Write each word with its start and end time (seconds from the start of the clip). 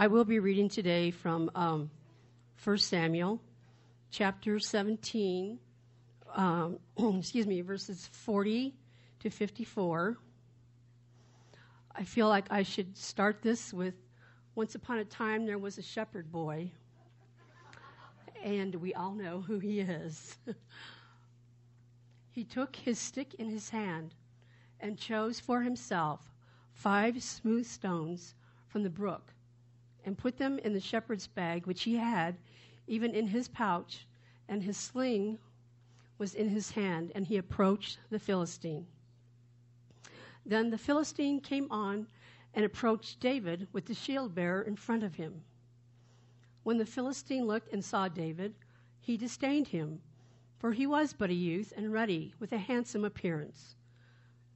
I 0.00 0.06
will 0.06 0.24
be 0.24 0.38
reading 0.38 0.68
today 0.68 1.10
from 1.10 1.50
um, 1.56 1.90
1 2.62 2.78
Samuel 2.78 3.40
chapter 4.12 4.60
17, 4.60 5.58
um, 6.36 6.78
excuse 7.18 7.48
me, 7.48 7.62
verses 7.62 8.08
40 8.12 8.76
to 9.18 9.28
54. 9.28 10.16
I 11.96 12.04
feel 12.04 12.28
like 12.28 12.46
I 12.48 12.62
should 12.62 12.96
start 12.96 13.42
this 13.42 13.74
with 13.74 13.94
Once 14.54 14.76
upon 14.76 14.98
a 14.98 15.04
time 15.04 15.46
there 15.46 15.58
was 15.58 15.78
a 15.78 15.82
shepherd 15.82 16.30
boy, 16.30 16.70
and 18.44 18.76
we 18.76 18.94
all 18.94 19.14
know 19.14 19.40
who 19.40 19.58
he 19.58 19.80
is. 19.80 20.38
he 22.30 22.44
took 22.44 22.76
his 22.76 23.00
stick 23.00 23.34
in 23.34 23.50
his 23.50 23.70
hand 23.70 24.14
and 24.78 24.96
chose 24.96 25.40
for 25.40 25.62
himself 25.62 26.20
five 26.72 27.20
smooth 27.20 27.66
stones 27.66 28.36
from 28.68 28.84
the 28.84 28.90
brook 28.90 29.32
and 30.08 30.16
put 30.16 30.38
them 30.38 30.58
in 30.60 30.72
the 30.72 30.80
shepherd's 30.80 31.26
bag 31.26 31.66
which 31.66 31.82
he 31.82 31.96
had, 31.96 32.34
even 32.86 33.14
in 33.14 33.26
his 33.26 33.46
pouch, 33.46 34.06
and 34.48 34.62
his 34.62 34.78
sling 34.78 35.38
was 36.16 36.34
in 36.34 36.48
his 36.48 36.70
hand, 36.70 37.12
and 37.14 37.26
he 37.26 37.36
approached 37.36 37.98
the 38.08 38.18
Philistine. 38.18 38.86
Then 40.46 40.70
the 40.70 40.78
Philistine 40.78 41.40
came 41.40 41.70
on 41.70 42.06
and 42.54 42.64
approached 42.64 43.20
David 43.20 43.68
with 43.74 43.84
the 43.84 43.92
shield 43.92 44.34
bearer 44.34 44.62
in 44.62 44.76
front 44.76 45.02
of 45.02 45.16
him. 45.16 45.42
When 46.62 46.78
the 46.78 46.86
Philistine 46.86 47.44
looked 47.44 47.70
and 47.70 47.84
saw 47.84 48.08
David, 48.08 48.54
he 49.02 49.18
disdained 49.18 49.68
him, 49.68 50.00
for 50.58 50.72
he 50.72 50.86
was 50.86 51.12
but 51.12 51.28
a 51.28 51.34
youth 51.34 51.74
and 51.76 51.92
ruddy, 51.92 52.32
with 52.38 52.52
a 52.52 52.58
handsome 52.58 53.04
appearance. 53.04 53.76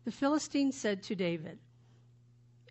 The 0.06 0.12
Philistine 0.12 0.72
said 0.72 1.02
to 1.02 1.14
David, 1.14 1.58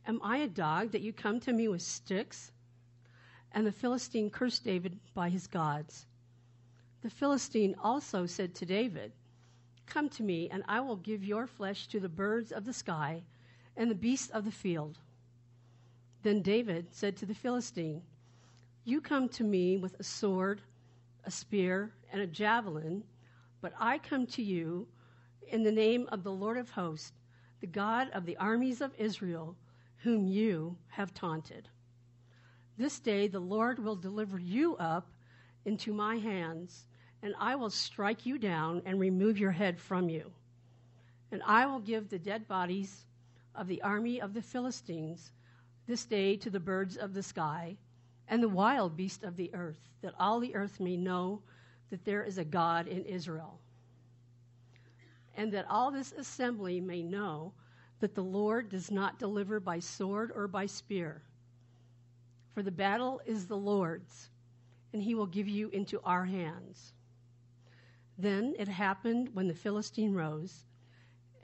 Am 0.07 0.19
I 0.23 0.37
a 0.37 0.47
dog 0.47 0.89
that 0.93 1.01
you 1.01 1.13
come 1.13 1.39
to 1.41 1.53
me 1.53 1.67
with 1.67 1.83
sticks? 1.83 2.51
And 3.53 3.67
the 3.67 3.71
Philistine 3.71 4.29
cursed 4.29 4.63
David 4.63 4.99
by 5.13 5.29
his 5.29 5.47
gods. 5.47 6.05
The 7.01 7.09
Philistine 7.09 7.75
also 7.81 8.25
said 8.25 8.55
to 8.55 8.65
David, 8.65 9.11
Come 9.85 10.07
to 10.09 10.23
me, 10.23 10.49
and 10.49 10.63
I 10.67 10.79
will 10.79 10.95
give 10.95 11.23
your 11.23 11.47
flesh 11.47 11.87
to 11.87 11.99
the 11.99 12.07
birds 12.07 12.51
of 12.51 12.63
the 12.63 12.73
sky 12.73 13.23
and 13.75 13.89
the 13.89 13.95
beasts 13.95 14.29
of 14.29 14.45
the 14.45 14.51
field. 14.51 14.99
Then 16.23 16.41
David 16.41 16.93
said 16.93 17.17
to 17.17 17.25
the 17.25 17.33
Philistine, 17.33 18.03
You 18.85 19.01
come 19.01 19.27
to 19.29 19.43
me 19.43 19.77
with 19.77 19.99
a 19.99 20.03
sword, 20.03 20.61
a 21.25 21.31
spear, 21.31 21.91
and 22.11 22.21
a 22.21 22.27
javelin, 22.27 23.03
but 23.59 23.73
I 23.79 23.97
come 23.97 24.27
to 24.27 24.43
you 24.43 24.87
in 25.47 25.63
the 25.63 25.71
name 25.71 26.07
of 26.11 26.23
the 26.23 26.31
Lord 26.31 26.57
of 26.57 26.69
hosts, 26.69 27.11
the 27.59 27.67
God 27.67 28.09
of 28.11 28.25
the 28.25 28.37
armies 28.37 28.81
of 28.81 28.93
Israel, 28.97 29.55
whom 29.97 30.27
you 30.27 30.77
have 30.89 31.13
taunted. 31.13 31.67
This 32.81 32.99
day 32.99 33.27
the 33.27 33.39
Lord 33.39 33.77
will 33.77 33.95
deliver 33.95 34.39
you 34.39 34.75
up 34.77 35.07
into 35.65 35.93
my 35.93 36.15
hands 36.15 36.87
and 37.21 37.35
I 37.37 37.53
will 37.53 37.69
strike 37.69 38.25
you 38.25 38.39
down 38.39 38.81
and 38.87 38.99
remove 38.99 39.37
your 39.37 39.51
head 39.51 39.79
from 39.79 40.09
you. 40.09 40.31
And 41.31 41.43
I 41.45 41.67
will 41.67 41.79
give 41.79 42.09
the 42.09 42.17
dead 42.17 42.47
bodies 42.47 43.05
of 43.53 43.67
the 43.67 43.83
army 43.83 44.19
of 44.19 44.33
the 44.33 44.41
Philistines 44.41 45.31
this 45.85 46.05
day 46.05 46.35
to 46.37 46.49
the 46.49 46.59
birds 46.59 46.97
of 46.97 47.13
the 47.13 47.21
sky 47.21 47.77
and 48.27 48.41
the 48.41 48.49
wild 48.49 48.97
beasts 48.97 49.23
of 49.23 49.35
the 49.35 49.53
earth, 49.53 49.87
that 50.01 50.15
all 50.19 50.39
the 50.39 50.55
earth 50.55 50.79
may 50.79 50.97
know 50.97 51.43
that 51.91 52.03
there 52.03 52.23
is 52.23 52.39
a 52.39 52.43
God 52.43 52.87
in 52.87 53.05
Israel. 53.05 53.59
And 55.37 55.53
that 55.53 55.67
all 55.69 55.91
this 55.91 56.13
assembly 56.13 56.81
may 56.81 57.03
know 57.03 57.53
that 57.99 58.15
the 58.15 58.23
Lord 58.23 58.69
does 58.69 58.89
not 58.89 59.19
deliver 59.19 59.59
by 59.59 59.77
sword 59.77 60.31
or 60.33 60.47
by 60.47 60.65
spear. 60.65 61.21
For 62.53 62.61
the 62.61 62.71
battle 62.71 63.21
is 63.25 63.47
the 63.47 63.57
Lord's, 63.57 64.29
and 64.91 65.01
he 65.01 65.15
will 65.15 65.25
give 65.25 65.47
you 65.47 65.69
into 65.69 66.01
our 66.01 66.25
hands. 66.25 66.93
Then 68.17 68.53
it 68.59 68.67
happened 68.67 69.29
when 69.33 69.47
the 69.47 69.53
Philistine 69.53 70.13
rose 70.13 70.65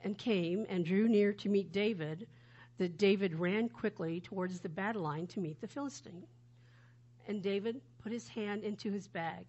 and 0.04 0.18
came 0.18 0.66
and 0.68 0.84
drew 0.84 1.08
near 1.08 1.32
to 1.32 1.48
meet 1.48 1.72
David 1.72 2.28
that 2.76 2.98
David 2.98 3.34
ran 3.34 3.68
quickly 3.68 4.20
towards 4.20 4.60
the 4.60 4.68
battle 4.68 5.02
line 5.02 5.26
to 5.28 5.40
meet 5.40 5.60
the 5.60 5.66
Philistine. 5.66 6.26
And 7.26 7.42
David 7.42 7.80
put 7.98 8.12
his 8.12 8.28
hand 8.28 8.62
into 8.62 8.92
his 8.92 9.08
bag 9.08 9.46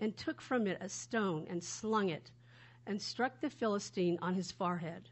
and 0.00 0.16
took 0.16 0.40
from 0.40 0.66
it 0.66 0.78
a 0.80 0.88
stone 0.88 1.46
and 1.48 1.62
slung 1.62 2.08
it 2.08 2.30
and 2.86 3.00
struck 3.00 3.40
the 3.40 3.50
Philistine 3.50 4.18
on 4.20 4.34
his 4.34 4.52
forehead. 4.52 5.08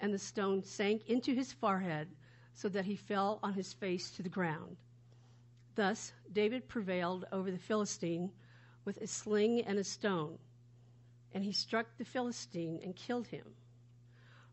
And 0.00 0.12
the 0.12 0.18
stone 0.18 0.62
sank 0.62 1.08
into 1.08 1.34
his 1.34 1.52
forehead 1.52 2.08
so 2.60 2.68
that 2.68 2.84
he 2.84 2.94
fell 2.94 3.38
on 3.42 3.54
his 3.54 3.72
face 3.72 4.10
to 4.10 4.22
the 4.22 4.28
ground. 4.28 4.76
Thus 5.76 6.12
David 6.30 6.68
prevailed 6.68 7.24
over 7.32 7.50
the 7.50 7.56
Philistine 7.56 8.30
with 8.84 8.98
a 8.98 9.06
sling 9.06 9.62
and 9.62 9.78
a 9.78 9.84
stone. 9.84 10.36
And 11.32 11.42
he 11.42 11.52
struck 11.52 11.86
the 11.96 12.04
Philistine 12.04 12.78
and 12.84 12.94
killed 12.94 13.28
him. 13.28 13.46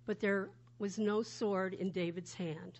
But 0.05 0.21
there 0.21 0.51
was 0.79 0.97
no 0.97 1.21
sword 1.21 1.73
in 1.73 1.91
David's 1.91 2.33
hand. 2.33 2.79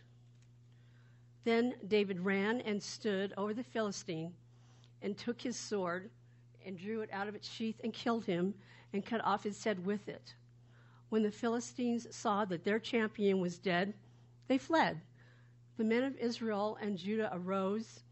Then 1.44 1.74
David 1.86 2.22
ran 2.22 2.62
and 2.62 2.82
stood 2.82 3.34
over 3.36 3.54
the 3.54 3.64
Philistine 3.64 4.32
and 5.02 5.18
took 5.18 5.42
his 5.42 5.58
sword 5.58 6.10
and 6.66 6.78
drew 6.78 7.02
it 7.02 7.10
out 7.12 7.28
of 7.28 7.36
its 7.36 7.50
sheath 7.50 7.82
and 7.84 7.92
killed 7.92 8.24
him 8.24 8.54
and 8.94 9.06
cut 9.06 9.20
off 9.26 9.44
his 9.44 9.62
head 9.62 9.86
with 9.86 10.08
it. 10.08 10.36
When 11.10 11.24
the 11.24 11.32
Philistines 11.32 12.08
saw 12.16 12.46
that 12.46 12.64
their 12.64 12.80
champion 12.80 13.42
was 13.42 13.58
dead, 13.58 13.94
they 14.48 14.58
fled. 14.58 15.02
The 15.78 15.84
men 15.84 16.04
of 16.04 16.18
Israel 16.18 16.76
and 16.82 16.98
Judah 16.98 17.30
arose 17.32 18.04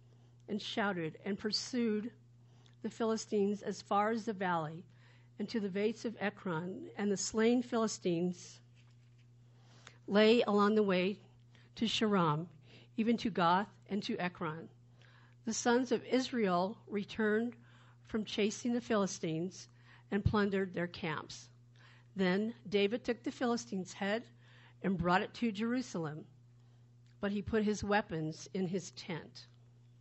and 0.48 0.62
shouted 0.62 1.18
and 1.26 1.38
pursued 1.38 2.12
the 2.84 2.92
Philistines 2.92 3.64
as 3.64 3.82
far 3.82 4.12
as 4.12 4.26
the 4.26 4.34
valley 4.34 4.86
and 5.40 5.50
to 5.50 5.60
the 5.60 5.70
gates 5.70 6.06
of 6.06 6.16
Ekron, 6.20 6.92
and 6.96 7.12
the 7.12 7.18
slain 7.18 7.64
Philistines 7.64 8.60
lay 10.08 10.44
along 10.44 10.76
the 10.76 10.84
way 10.84 11.18
to 11.74 11.86
Shaaraim, 11.86 12.46
even 12.98 13.18
to 13.18 13.32
Gath 13.32 13.74
and 13.90 14.04
to 14.04 14.16
Ekron. 14.18 14.70
The 15.46 15.54
sons 15.54 15.92
of 15.92 16.06
Israel 16.06 16.78
returned 16.88 17.56
from 18.06 18.26
chasing 18.26 18.74
the 18.74 18.82
Philistines 18.82 19.70
and 20.12 20.24
plundered 20.24 20.76
their 20.76 20.88
camps. 20.88 21.50
Then 22.16 22.54
David 22.70 23.04
took 23.04 23.24
the 23.24 23.32
Philistines' 23.32 23.94
head 23.94 24.28
and 24.84 25.00
brought 25.00 25.24
it 25.24 25.34
to 25.36 25.52
Jerusalem, 25.52 26.26
but 27.22 27.32
he 27.32 27.42
put 27.42 27.64
his 27.64 27.84
weapons 27.84 28.50
in 28.54 28.68
his 28.68 28.92
tent. 28.92 29.48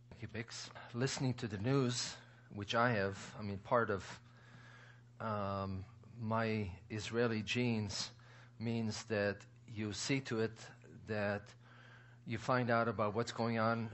Thank 0.09 0.21
you, 0.21 0.27
Bix. 0.27 0.69
Listening 0.93 1.33
to 1.35 1.47
the 1.47 1.57
news 1.57 2.15
which 2.53 2.75
I 2.75 2.91
have, 2.91 3.17
I 3.39 3.43
mean, 3.43 3.57
part 3.57 3.89
of 3.89 4.19
um, 5.19 5.83
my 6.21 6.69
Israeli 6.89 7.41
genes 7.41 8.11
means 8.59 9.03
that 9.05 9.37
you 9.73 9.91
see 9.93 10.21
to 10.21 10.39
it 10.39 10.57
that 11.07 11.43
you 12.25 12.37
find 12.37 12.69
out 12.69 12.87
about 12.87 13.13
what's 13.13 13.31
going 13.31 13.59
on 13.59 13.89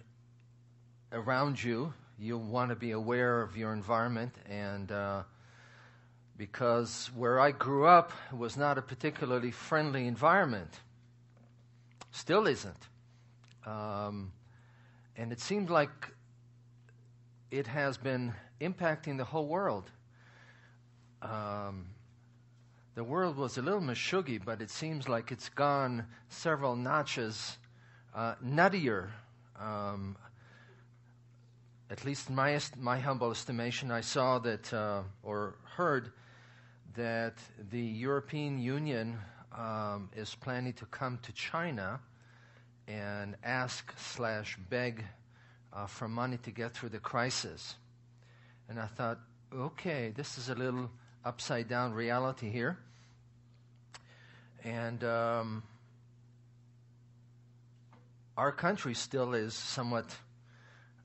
around 1.11 1.61
you. 1.61 1.93
You 2.19 2.37
want 2.37 2.69
to 2.69 2.75
be 2.75 2.91
aware 2.91 3.41
of 3.41 3.57
your 3.57 3.73
environment, 3.73 4.35
and 4.47 4.91
uh, 4.91 5.23
because 6.37 7.09
where 7.15 7.39
I 7.39 7.51
grew 7.51 7.85
up 7.85 8.11
was 8.31 8.55
not 8.55 8.77
a 8.77 8.81
particularly 8.81 9.51
friendly 9.51 10.05
environment, 10.05 10.79
still 12.11 12.45
isn't. 12.45 12.87
Um, 13.65 14.31
and 15.15 15.31
it 15.31 15.39
seemed 15.39 15.69
like 15.69 16.13
it 17.51 17.67
has 17.67 17.97
been 17.97 18.33
impacting 18.59 19.17
the 19.17 19.25
whole 19.25 19.47
world. 19.47 19.91
Um, 21.21 21.87
the 22.95 23.03
world 23.03 23.37
was 23.37 23.57
a 23.57 23.61
little 23.61 23.81
mashuggy, 23.81 24.43
but 24.43 24.61
it 24.61 24.69
seems 24.69 25.07
like 25.07 25.31
it's 25.31 25.49
gone 25.49 26.05
several 26.29 26.75
notches 26.75 27.57
uh, 28.15 28.35
nuttier. 28.43 29.09
Um, 29.59 30.17
at 31.89 32.05
least 32.05 32.29
in 32.29 32.35
my, 32.35 32.55
est- 32.55 32.77
my 32.77 32.97
humble 32.99 33.31
estimation, 33.31 33.91
I 33.91 34.01
saw 34.01 34.39
that 34.39 34.73
uh, 34.73 35.03
or 35.23 35.55
heard 35.75 36.13
that 36.95 37.35
the 37.69 37.81
European 37.81 38.59
Union 38.59 39.17
um, 39.57 40.09
is 40.15 40.35
planning 40.35 40.73
to 40.73 40.85
come 40.85 41.19
to 41.23 41.31
China 41.33 41.99
and 42.91 43.35
ask 43.43 43.93
slash 43.97 44.57
beg 44.69 45.03
uh, 45.71 45.85
for 45.87 46.07
money 46.07 46.37
to 46.37 46.51
get 46.51 46.73
through 46.73 46.89
the 46.89 46.99
crisis. 46.99 47.75
And 48.67 48.79
I 48.79 48.87
thought, 48.87 49.19
okay, 49.53 50.11
this 50.15 50.37
is 50.37 50.49
a 50.49 50.55
little 50.55 50.89
upside 51.23 51.69
down 51.69 51.93
reality 51.93 52.49
here. 52.49 52.77
And 54.63 55.03
um, 55.03 55.63
our 58.37 58.51
country 58.51 58.93
still 58.93 59.33
is 59.33 59.53
somewhat 59.53 60.05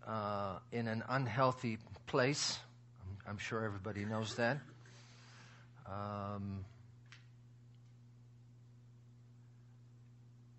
uh, 0.06 0.59
in 0.73 0.88
an 0.88 1.05
unhealthy 1.09 1.79
place. 2.06 2.59
I'm, 3.05 3.31
I'm, 3.31 3.38
sure 3.38 3.65
everybody 3.65 4.05
knows 4.05 4.35
that. 4.37 4.59
Um, 5.87 6.65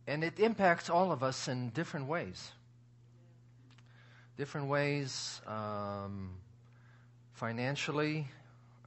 and 0.07 0.23
it 0.23 0.39
impacts 0.39 0.89
all 0.89 1.11
of 1.11 1.21
us 1.21 1.47
in 1.47 1.69
different 1.69 2.07
ways. 2.07 2.51
different 4.37 4.67
ways. 4.67 5.41
Um, 5.47 6.35
financially, 7.33 8.27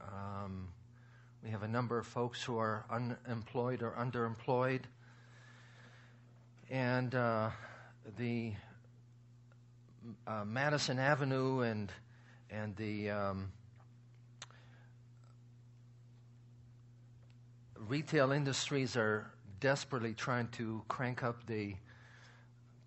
um, 0.01 0.69
we 1.43 1.49
have 1.49 1.63
a 1.63 1.67
number 1.67 1.97
of 1.97 2.07
folks 2.07 2.41
who 2.41 2.57
are 2.57 2.85
unemployed 2.89 3.83
or 3.83 3.91
underemployed. 3.91 4.81
And 6.69 7.13
uh, 7.13 7.49
the 8.17 8.53
uh, 10.25 10.45
Madison 10.45 10.99
Avenue 10.99 11.61
and 11.61 11.91
and 12.49 12.75
the 12.77 13.09
um, 13.09 13.51
retail 17.87 18.31
industries 18.31 18.95
are 18.95 19.31
desperately 19.61 20.13
trying 20.15 20.47
to 20.47 20.81
crank 20.87 21.23
up 21.23 21.45
the 21.45 21.75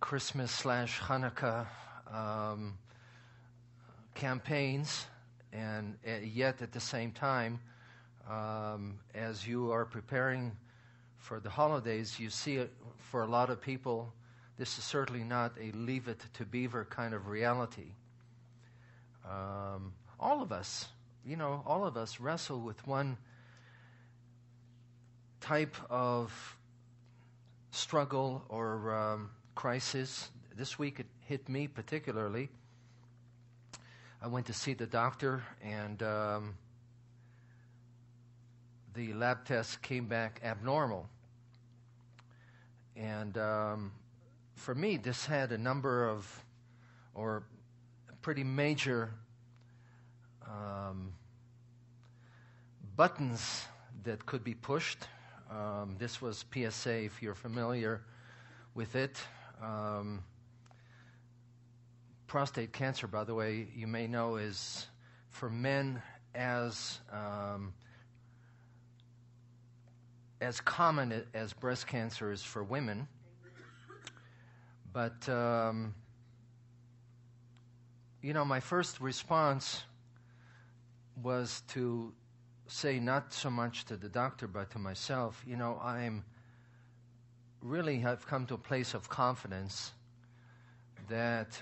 Christmas 0.01 0.51
slash 0.51 1.01
Hanukkah 1.01 1.67
um, 2.13 2.77
campaigns, 4.15 5.07
and 5.53 5.97
uh, 6.07 6.17
yet 6.23 6.61
at 6.61 6.73
the 6.73 6.81
same 6.81 7.13
time, 7.13 7.61
um, 8.29 8.99
as 9.15 9.47
you 9.47 9.71
are 9.71 9.85
preparing 9.85 10.51
for 11.17 11.39
the 11.39 11.49
holidays, 11.49 12.19
you 12.19 12.29
see 12.29 12.57
it 12.57 12.73
for 12.99 13.23
a 13.23 13.27
lot 13.27 13.51
of 13.51 13.61
people. 13.61 14.13
This 14.59 14.77
is 14.77 14.85
certainly 14.85 15.25
not 15.25 15.53
a 15.61 15.71
leave 15.73 16.09
it 16.09 16.21
to 16.35 16.45
beaver 16.45 16.85
kind 16.91 17.15
of 17.15 17.29
reality. 17.29 17.93
Um, 19.25 19.93
all 20.19 20.43
of 20.43 20.51
us, 20.51 20.89
you 21.25 21.37
know, 21.37 21.63
all 21.67 21.87
of 21.87 21.97
us 21.97 22.19
wrestle 22.19 22.61
with 22.61 22.85
one 22.87 23.17
type 25.41 25.77
of 25.89 26.57
struggle 27.75 28.45
or 28.49 28.95
um, 28.95 29.31
crisis. 29.55 30.31
This 30.57 30.79
week 30.79 31.01
it 31.01 31.07
hit 31.27 31.49
me 31.49 31.67
particularly. 31.67 32.49
I 34.23 34.29
went 34.29 34.47
to 34.47 34.53
see 34.53 34.73
the 34.73 34.87
doctor, 34.87 35.43
and 35.61 36.03
um, 36.03 36.55
the 38.95 39.13
lab 39.13 39.45
test 39.45 39.83
came 39.83 40.07
back 40.07 40.41
abnormal. 40.43 41.07
And 42.97 43.37
um, 43.37 43.93
for 44.55 44.75
me, 44.75 44.97
this 44.97 45.27
had 45.27 45.53
a 45.53 45.59
number 45.59 46.09
of, 46.09 46.45
or 47.13 47.43
pretty 48.23 48.45
major 48.45 49.13
um, 50.49 51.13
buttons 52.97 53.65
that 54.05 54.25
could 54.25 54.45
be 54.45 54.55
pushed. 54.55 55.09
Um, 55.51 55.97
this 55.99 56.21
was 56.21 56.45
PSA, 56.53 57.05
if 57.05 57.23
you're 57.23 57.35
familiar 57.35 58.03
with 58.75 58.97
it. 58.97 59.19
Um, 59.63 60.23
prostate 62.27 62.73
cancer, 62.73 63.07
by 63.07 63.25
the 63.25 63.35
way, 63.35 63.69
you 63.75 63.87
may 63.87 64.07
know, 64.07 64.37
is 64.37 64.87
for 65.31 65.49
men 65.49 66.03
as 66.35 66.99
um, 67.13 67.73
as 70.41 70.61
common 70.61 71.25
as 71.33 71.53
breast 71.53 71.87
cancer 71.87 72.33
is 72.33 72.43
for 72.43 72.63
women. 72.65 73.07
But 74.93 75.29
um, 75.29 75.95
you 78.23 78.33
know, 78.33 78.45
my 78.45 78.61
first 78.61 79.01
response 79.01 79.83
was 81.23 81.63
to 81.69 82.13
say 82.67 82.99
not 82.99 83.33
so 83.33 83.51
much 83.51 83.85
to 83.87 83.97
the 83.97 84.09
doctor, 84.09 84.47
but 84.47 84.71
to 84.71 84.79
myself. 84.79 85.43
You 85.47 85.57
know, 85.57 85.79
I'm 85.83 86.25
really 87.63 87.99
have 87.99 88.27
come 88.27 88.47
to 88.47 88.55
a 88.55 88.59
place 88.59 88.95
of 88.95 89.09
confidence 89.09 89.93
that 91.09 91.61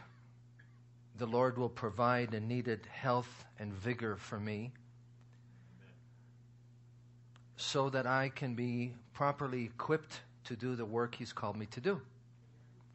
the 1.16 1.26
Lord 1.26 1.58
will 1.58 1.68
provide 1.68 2.30
the 2.30 2.40
needed 2.40 2.86
health 2.90 3.44
and 3.58 3.72
vigor 3.72 4.16
for 4.16 4.40
me 4.40 4.72
so 7.56 7.90
that 7.90 8.06
I 8.06 8.30
can 8.30 8.54
be 8.54 8.92
properly 9.12 9.64
equipped 9.64 10.20
to 10.44 10.56
do 10.56 10.74
the 10.74 10.84
work 10.84 11.14
He's 11.14 11.32
called 11.32 11.56
me 11.56 11.66
to 11.66 11.80
do. 11.80 12.00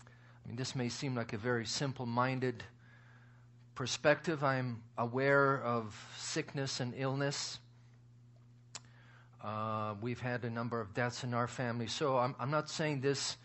I 0.06 0.48
mean, 0.48 0.58
this 0.58 0.76
may 0.76 0.90
seem 0.90 1.16
like 1.16 1.34
a 1.34 1.38
very 1.38 1.66
simple 1.66 2.06
minded 2.06 2.64
perspective. 3.76 4.44
I'm 4.44 4.82
aware 4.98 5.62
of 5.62 5.96
sickness 6.18 6.80
and 6.80 6.94
illness. 6.98 7.60
Uh, 9.48 9.94
we've 10.02 10.20
had 10.20 10.44
a 10.44 10.50
number 10.50 10.82
of 10.82 10.94
deaths 10.94 11.24
in 11.24 11.34
our 11.34 11.48
family. 11.48 11.88
So 11.88 12.18
I'm, 12.18 12.36
I'm 12.38 12.52
not 12.52 12.70
saying 12.70 13.00
this 13.00 13.38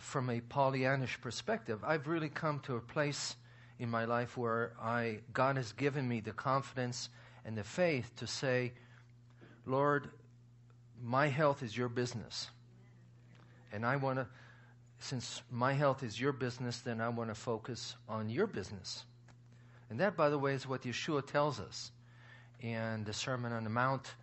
from 0.00 0.30
a 0.30 0.40
Pollyannish 0.40 1.20
perspective. 1.20 1.78
I've 1.86 2.08
really 2.08 2.28
come 2.28 2.58
to 2.60 2.74
a 2.74 2.80
place 2.80 3.36
in 3.78 3.88
my 3.88 4.04
life 4.04 4.36
where 4.36 4.72
I, 4.82 5.20
God 5.32 5.56
has 5.56 5.70
given 5.70 6.08
me 6.08 6.18
the 6.18 6.32
confidence 6.32 7.08
and 7.44 7.56
the 7.56 7.62
faith 7.62 8.10
to 8.16 8.26
say, 8.26 8.72
Lord, 9.64 10.10
my 11.00 11.28
health 11.28 11.62
is 11.62 11.76
your 11.76 11.88
business. 11.88 12.48
And 13.72 13.86
I 13.86 13.94
want 13.94 14.18
to, 14.18 14.26
since 14.98 15.42
my 15.52 15.72
health 15.72 16.02
is 16.02 16.20
your 16.20 16.32
business, 16.32 16.80
then 16.80 17.00
I 17.00 17.10
want 17.10 17.30
to 17.30 17.36
focus 17.36 17.94
on 18.08 18.28
your 18.28 18.48
business. 18.48 19.04
And 19.88 20.00
that, 20.00 20.16
by 20.16 20.30
the 20.30 20.38
way, 20.38 20.54
is 20.54 20.66
what 20.66 20.82
Yeshua 20.82 21.24
tells 21.24 21.60
us 21.60 21.92
in 22.60 23.04
the 23.04 23.12
Sermon 23.12 23.52
on 23.52 23.62
the 23.62 23.70
Mount. 23.70 24.14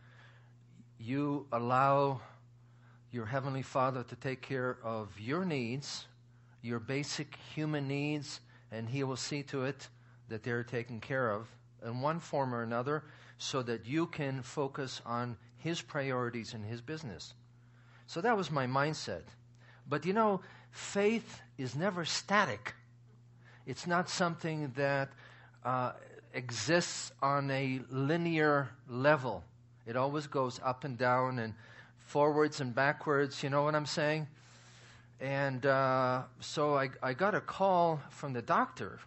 You 1.05 1.45
allow 1.51 2.19
your 3.11 3.27
Heavenly 3.27 3.61
Father 3.61 4.01
to 4.01 4.15
take 4.15 4.41
care 4.41 4.79
of 4.83 5.19
your 5.19 5.45
needs, 5.45 6.07
your 6.63 6.79
basic 6.79 7.37
human 7.53 7.87
needs, 7.87 8.39
and 8.71 8.89
He 8.89 9.03
will 9.03 9.15
see 9.15 9.43
to 9.43 9.65
it 9.65 9.87
that 10.29 10.41
they're 10.41 10.63
taken 10.63 10.99
care 10.99 11.29
of 11.29 11.47
in 11.85 12.01
one 12.01 12.19
form 12.19 12.55
or 12.55 12.63
another 12.63 13.03
so 13.37 13.61
that 13.61 13.85
you 13.85 14.07
can 14.07 14.41
focus 14.41 14.99
on 15.05 15.37
his 15.57 15.79
priorities 15.79 16.55
and 16.55 16.65
his 16.65 16.81
business. 16.81 17.35
So 18.07 18.19
that 18.21 18.35
was 18.35 18.49
my 18.49 18.65
mindset. 18.65 19.25
But 19.87 20.07
you 20.07 20.13
know, 20.13 20.41
faith 20.71 21.39
is 21.59 21.75
never 21.75 22.03
static. 22.03 22.73
It's 23.67 23.85
not 23.85 24.09
something 24.09 24.73
that 24.75 25.09
uh, 25.63 25.91
exists 26.33 27.11
on 27.21 27.51
a 27.51 27.81
linear 27.91 28.69
level. 28.89 29.43
It 29.85 29.95
always 29.95 30.27
goes 30.27 30.59
up 30.63 30.83
and 30.83 30.97
down 30.97 31.39
and 31.39 31.53
forwards 31.97 32.61
and 32.61 32.73
backwards. 32.73 33.43
You 33.43 33.49
know 33.49 33.63
what 33.63 33.75
I'm 33.75 33.85
saying? 33.85 34.27
And 35.19 35.65
uh, 35.65 36.23
so 36.39 36.75
I, 36.75 36.89
I 37.01 37.13
got 37.13 37.35
a 37.35 37.41
call 37.41 38.01
from 38.09 38.33
the 38.33 38.41
doctor. 38.41 38.99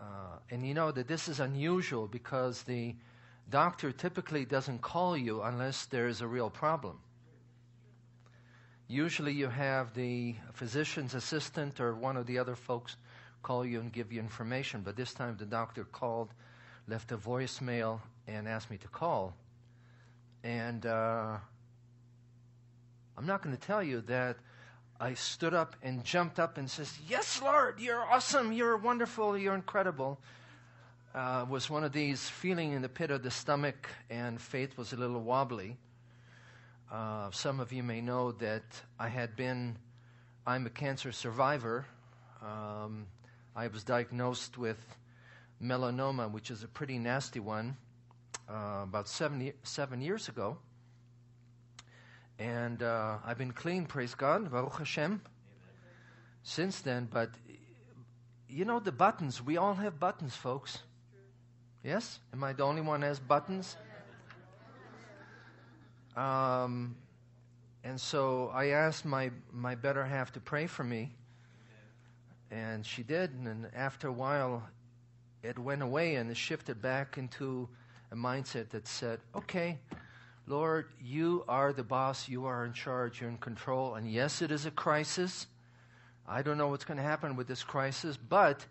Uh, 0.00 0.38
and 0.50 0.66
you 0.66 0.74
know 0.74 0.90
that 0.90 1.08
this 1.08 1.28
is 1.28 1.40
unusual 1.40 2.06
because 2.06 2.62
the 2.64 2.94
doctor 3.48 3.90
typically 3.92 4.44
doesn't 4.44 4.80
call 4.80 5.16
you 5.16 5.42
unless 5.42 5.86
there 5.86 6.08
is 6.08 6.20
a 6.20 6.26
real 6.26 6.50
problem. 6.50 6.98
Usually 8.86 9.32
you 9.32 9.48
have 9.48 9.94
the 9.94 10.34
physician's 10.52 11.14
assistant 11.14 11.80
or 11.80 11.94
one 11.94 12.16
of 12.16 12.26
the 12.26 12.38
other 12.38 12.56
folks 12.56 12.96
call 13.42 13.64
you 13.64 13.80
and 13.80 13.92
give 13.92 14.12
you 14.12 14.20
information, 14.20 14.82
but 14.82 14.96
this 14.96 15.14
time 15.14 15.36
the 15.38 15.46
doctor 15.46 15.84
called, 15.84 16.28
left 16.90 17.12
a 17.12 17.16
voicemail, 17.16 18.00
and 18.26 18.46
asked 18.46 18.70
me 18.70 18.76
to 18.78 18.88
call. 18.88 19.34
And 20.44 20.84
uh, 20.84 21.36
I'm 23.16 23.26
not 23.26 23.42
going 23.42 23.56
to 23.56 23.62
tell 23.62 23.82
you 23.82 24.02
that 24.02 24.36
I 24.98 25.14
stood 25.14 25.54
up 25.54 25.76
and 25.82 26.04
jumped 26.04 26.38
up 26.38 26.58
and 26.58 26.68
says, 26.68 26.92
"Yes, 27.08 27.40
Lord, 27.42 27.80
you're 27.80 28.02
awesome, 28.02 28.52
you're 28.52 28.76
wonderful, 28.76 29.38
you're 29.38 29.54
incredible." 29.54 30.18
uh, 31.14 31.44
was 31.48 31.68
one 31.68 31.84
of 31.84 31.92
these 31.92 32.28
feeling 32.28 32.72
in 32.72 32.82
the 32.82 32.88
pit 32.88 33.10
of 33.10 33.22
the 33.22 33.30
stomach, 33.30 33.88
and 34.08 34.40
faith 34.40 34.76
was 34.76 34.92
a 34.92 34.96
little 34.96 35.20
wobbly. 35.20 35.76
Uh, 36.90 37.30
some 37.30 37.60
of 37.60 37.72
you 37.72 37.82
may 37.82 38.00
know 38.00 38.32
that 38.32 38.62
I 38.98 39.08
had 39.08 39.36
been, 39.36 39.76
I'm 40.46 40.66
a 40.66 40.70
cancer 40.70 41.12
survivor. 41.12 41.86
Um, 42.42 43.06
I 43.54 43.66
was 43.66 43.84
diagnosed 43.84 44.56
with 44.56 44.78
melanoma, 45.62 46.30
which 46.30 46.50
is 46.50 46.62
a 46.62 46.68
pretty 46.68 46.98
nasty 46.98 47.40
one, 47.40 47.76
uh, 48.48 48.80
about 48.82 49.08
seven, 49.08 49.52
seven 49.62 50.00
years 50.00 50.28
ago. 50.28 50.56
And 52.38 52.82
uh, 52.82 53.18
I've 53.24 53.38
been 53.38 53.52
clean, 53.52 53.84
praise 53.84 54.14
God, 54.14 54.50
Baruch 54.50 54.78
Hashem, 54.78 55.04
Amen. 55.04 55.20
since 56.42 56.80
then. 56.80 57.08
But 57.10 57.30
you 58.48 58.64
know 58.64 58.80
the 58.80 58.92
buttons, 58.92 59.42
we 59.42 59.58
all 59.58 59.74
have 59.74 60.00
buttons, 60.00 60.34
folks. 60.34 60.78
Yes? 61.84 62.18
Am 62.32 62.42
I 62.42 62.52
the 62.52 62.62
only 62.62 62.82
one 62.82 63.00
that 63.00 63.08
has 63.08 63.18
buttons? 63.18 63.76
Um, 66.16 66.96
and 67.84 68.00
so 68.00 68.50
I 68.52 68.68
asked 68.68 69.04
my, 69.04 69.30
my 69.52 69.74
better 69.74 70.04
half 70.04 70.32
to 70.32 70.40
pray 70.40 70.66
for 70.66 70.84
me. 70.84 71.14
And 72.50 72.84
she 72.84 73.02
did. 73.02 73.30
And 73.32 73.68
after 73.74 74.08
a 74.08 74.12
while, 74.12 74.62
it 75.42 75.58
went 75.58 75.82
away 75.82 76.16
and 76.16 76.30
it 76.30 76.36
shifted 76.36 76.82
back 76.82 77.18
into 77.18 77.68
a 78.12 78.16
mindset 78.16 78.70
that 78.70 78.86
said, 78.86 79.20
okay, 79.34 79.78
Lord, 80.46 80.86
you 81.00 81.44
are 81.48 81.72
the 81.72 81.84
boss. 81.84 82.28
You 82.28 82.46
are 82.46 82.64
in 82.64 82.72
charge. 82.72 83.20
You're 83.20 83.30
in 83.30 83.38
control. 83.38 83.94
And 83.94 84.10
yes, 84.10 84.42
it 84.42 84.50
is 84.50 84.66
a 84.66 84.70
crisis. 84.70 85.46
I 86.26 86.42
don't 86.42 86.58
know 86.58 86.68
what's 86.68 86.84
going 86.84 86.96
to 86.96 87.02
happen 87.02 87.36
with 87.36 87.46
this 87.46 87.62
crisis, 87.62 88.16
but 88.16 88.66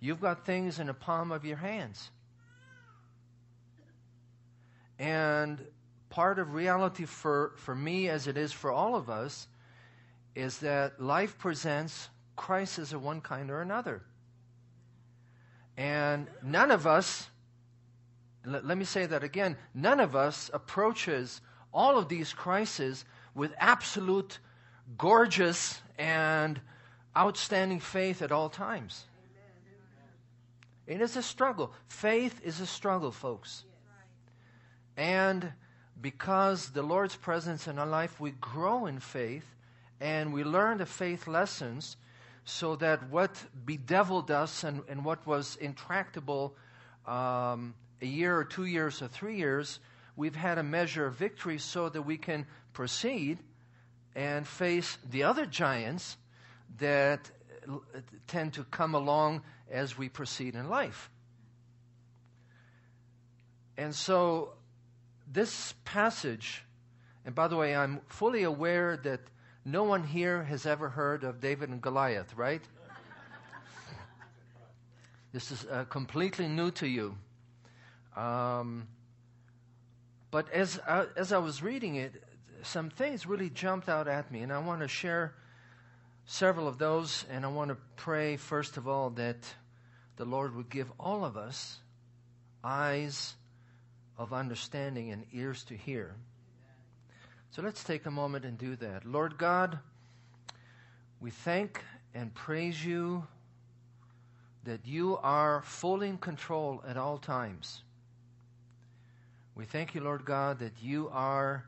you've 0.00 0.20
got 0.20 0.46
things 0.46 0.78
in 0.78 0.86
the 0.86 0.94
palm 0.94 1.32
of 1.32 1.44
your 1.44 1.56
hands. 1.56 2.10
And 4.98 5.60
part 6.08 6.38
of 6.38 6.54
reality 6.54 7.04
for, 7.04 7.52
for 7.56 7.74
me, 7.74 8.08
as 8.08 8.26
it 8.28 8.36
is 8.36 8.52
for 8.52 8.70
all 8.70 8.94
of 8.94 9.10
us, 9.10 9.48
is 10.34 10.58
that 10.58 11.00
life 11.00 11.38
presents 11.38 12.08
crisis 12.36 12.92
of 12.92 13.02
one 13.02 13.20
kind 13.20 13.50
or 13.50 13.60
another. 13.60 14.02
And 15.76 16.28
none 16.42 16.70
of 16.70 16.86
us, 16.86 17.28
let, 18.44 18.64
let 18.64 18.78
me 18.78 18.84
say 18.84 19.06
that 19.06 19.24
again, 19.24 19.56
none 19.74 20.00
of 20.00 20.14
us 20.14 20.50
approaches 20.52 21.40
all 21.72 21.98
of 21.98 22.08
these 22.08 22.32
crises 22.32 23.04
with 23.34 23.52
absolute, 23.58 24.38
gorgeous, 24.96 25.80
and 25.98 26.60
outstanding 27.16 27.80
faith 27.80 28.22
at 28.22 28.30
all 28.30 28.48
times. 28.48 29.04
It 30.86 31.00
is 31.00 31.16
a 31.16 31.22
struggle. 31.22 31.72
Faith 31.88 32.40
is 32.44 32.60
a 32.60 32.66
struggle, 32.66 33.10
folks. 33.10 33.64
And 34.96 35.52
because 36.00 36.70
the 36.70 36.82
Lord's 36.82 37.16
presence 37.16 37.66
in 37.66 37.78
our 37.78 37.86
life, 37.86 38.20
we 38.20 38.32
grow 38.32 38.86
in 38.86 39.00
faith 39.00 39.46
and 40.00 40.32
we 40.32 40.44
learn 40.44 40.78
the 40.78 40.86
faith 40.86 41.26
lessons 41.26 41.96
so 42.44 42.76
that 42.76 43.10
what 43.10 43.42
bedeviled 43.64 44.30
us 44.30 44.64
and, 44.64 44.82
and 44.88 45.04
what 45.04 45.26
was 45.26 45.56
intractable 45.56 46.54
um, 47.06 47.74
a 48.02 48.06
year 48.06 48.36
or 48.36 48.44
two 48.44 48.66
years 48.66 49.00
or 49.00 49.08
three 49.08 49.36
years, 49.36 49.80
we've 50.16 50.36
had 50.36 50.58
a 50.58 50.62
measure 50.62 51.06
of 51.06 51.14
victory 51.14 51.58
so 51.58 51.88
that 51.88 52.02
we 52.02 52.16
can 52.16 52.46
proceed 52.72 53.38
and 54.14 54.46
face 54.46 54.98
the 55.10 55.22
other 55.22 55.46
giants 55.46 56.16
that 56.78 57.30
tend 58.26 58.52
to 58.52 58.64
come 58.64 58.94
along 58.94 59.42
as 59.70 59.96
we 59.96 60.08
proceed 60.08 60.54
in 60.54 60.68
life. 60.68 61.10
And 63.76 63.94
so, 63.94 64.50
this 65.30 65.74
passage, 65.84 66.64
and 67.24 67.34
by 67.34 67.48
the 67.48 67.56
way, 67.56 67.74
I'm 67.74 68.00
fully 68.06 68.44
aware 68.44 68.96
that 68.98 69.20
no 69.64 69.84
one 69.84 70.04
here 70.04 70.42
has 70.44 70.66
ever 70.66 70.88
heard 70.88 71.24
of 71.24 71.40
David 71.40 71.70
and 71.70 71.80
Goliath, 71.80 72.36
right? 72.36 72.62
this 75.32 75.50
is 75.50 75.66
uh, 75.70 75.84
completely 75.84 76.48
new 76.48 76.70
to 76.72 76.86
you. 76.86 77.16
Um, 78.16 78.86
but 80.30 80.50
as 80.52 80.78
I, 80.86 81.06
as 81.16 81.32
I 81.32 81.38
was 81.38 81.62
reading 81.62 81.96
it, 81.96 82.12
some 82.62 82.90
things 82.90 83.26
really 83.26 83.50
jumped 83.50 83.88
out 83.88 84.08
at 84.08 84.30
me, 84.30 84.40
and 84.42 84.52
I 84.52 84.58
want 84.58 84.80
to 84.80 84.88
share 84.88 85.34
several 86.26 86.68
of 86.68 86.78
those, 86.78 87.24
and 87.30 87.44
I 87.44 87.48
want 87.48 87.70
to 87.70 87.76
pray, 87.96 88.36
first 88.36 88.76
of 88.76 88.88
all, 88.88 89.10
that 89.10 89.38
the 90.16 90.24
Lord 90.24 90.54
would 90.54 90.70
give 90.70 90.90
all 90.98 91.24
of 91.24 91.36
us 91.36 91.78
eyes 92.62 93.34
of 94.16 94.32
understanding 94.32 95.10
and 95.10 95.24
ears 95.32 95.64
to 95.64 95.76
hear. 95.76 96.14
So 97.54 97.62
let's 97.62 97.84
take 97.84 98.04
a 98.06 98.10
moment 98.10 98.44
and 98.44 98.58
do 98.58 98.74
that. 98.74 99.04
Lord 99.04 99.38
God, 99.38 99.78
we 101.20 101.30
thank 101.30 101.80
and 102.12 102.34
praise 102.34 102.84
you 102.84 103.28
that 104.64 104.80
you 104.84 105.18
are 105.22 105.62
fully 105.62 106.08
in 106.08 106.18
control 106.18 106.82
at 106.84 106.96
all 106.96 107.16
times. 107.16 107.82
We 109.54 109.66
thank 109.66 109.94
you, 109.94 110.00
Lord 110.00 110.24
God, 110.24 110.58
that 110.58 110.72
you 110.82 111.08
are 111.12 111.64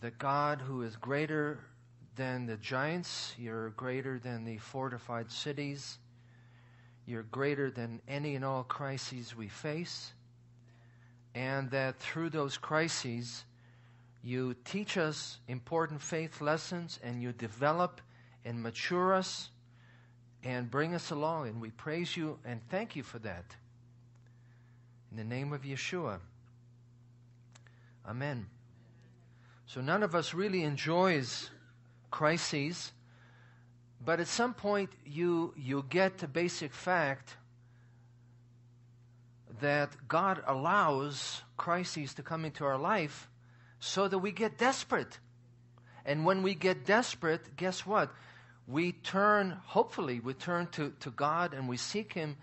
the 0.00 0.10
God 0.12 0.62
who 0.62 0.80
is 0.80 0.96
greater 0.96 1.58
than 2.16 2.46
the 2.46 2.56
giants, 2.56 3.34
you're 3.36 3.68
greater 3.70 4.18
than 4.18 4.46
the 4.46 4.56
fortified 4.56 5.30
cities, 5.30 5.98
you're 7.04 7.24
greater 7.24 7.70
than 7.70 8.00
any 8.08 8.36
and 8.36 8.44
all 8.44 8.64
crises 8.64 9.36
we 9.36 9.48
face, 9.48 10.14
and 11.34 11.70
that 11.72 11.98
through 11.98 12.30
those 12.30 12.56
crises, 12.56 13.44
you 14.22 14.54
teach 14.64 14.96
us 14.96 15.38
important 15.48 16.02
faith 16.02 16.40
lessons 16.40 16.98
and 17.02 17.22
you 17.22 17.32
develop 17.32 18.00
and 18.44 18.62
mature 18.62 19.14
us 19.14 19.50
and 20.42 20.70
bring 20.70 20.94
us 20.94 21.10
along. 21.10 21.48
And 21.48 21.60
we 21.60 21.70
praise 21.70 22.16
you 22.16 22.38
and 22.44 22.60
thank 22.68 22.96
you 22.96 23.02
for 23.02 23.18
that. 23.20 23.44
In 25.10 25.16
the 25.16 25.24
name 25.24 25.52
of 25.52 25.62
Yeshua. 25.62 26.18
Amen. 28.06 28.46
So 29.66 29.80
none 29.80 30.02
of 30.02 30.14
us 30.14 30.34
really 30.34 30.62
enjoys 30.62 31.50
crises, 32.10 32.92
but 34.04 34.18
at 34.18 34.26
some 34.26 34.54
point 34.54 34.90
you 35.04 35.52
you 35.56 35.84
get 35.88 36.18
the 36.18 36.28
basic 36.28 36.72
fact 36.72 37.36
that 39.60 40.08
God 40.08 40.42
allows 40.46 41.42
crises 41.56 42.14
to 42.14 42.22
come 42.22 42.44
into 42.44 42.64
our 42.64 42.78
life 42.78 43.28
so 43.80 44.08
that 44.08 44.18
we 44.18 44.32
get 44.32 44.58
desperate. 44.58 45.18
And 46.04 46.24
when 46.24 46.42
we 46.42 46.54
get 46.54 46.86
desperate, 46.86 47.56
guess 47.56 47.86
what? 47.86 48.10
We 48.66 48.92
turn, 48.92 49.58
hopefully, 49.64 50.20
we 50.20 50.34
turn 50.34 50.68
to, 50.72 50.92
to 51.00 51.10
God 51.10 51.54
and 51.54 51.68
we 51.68 51.76
seek 51.76 52.12
Him 52.12 52.36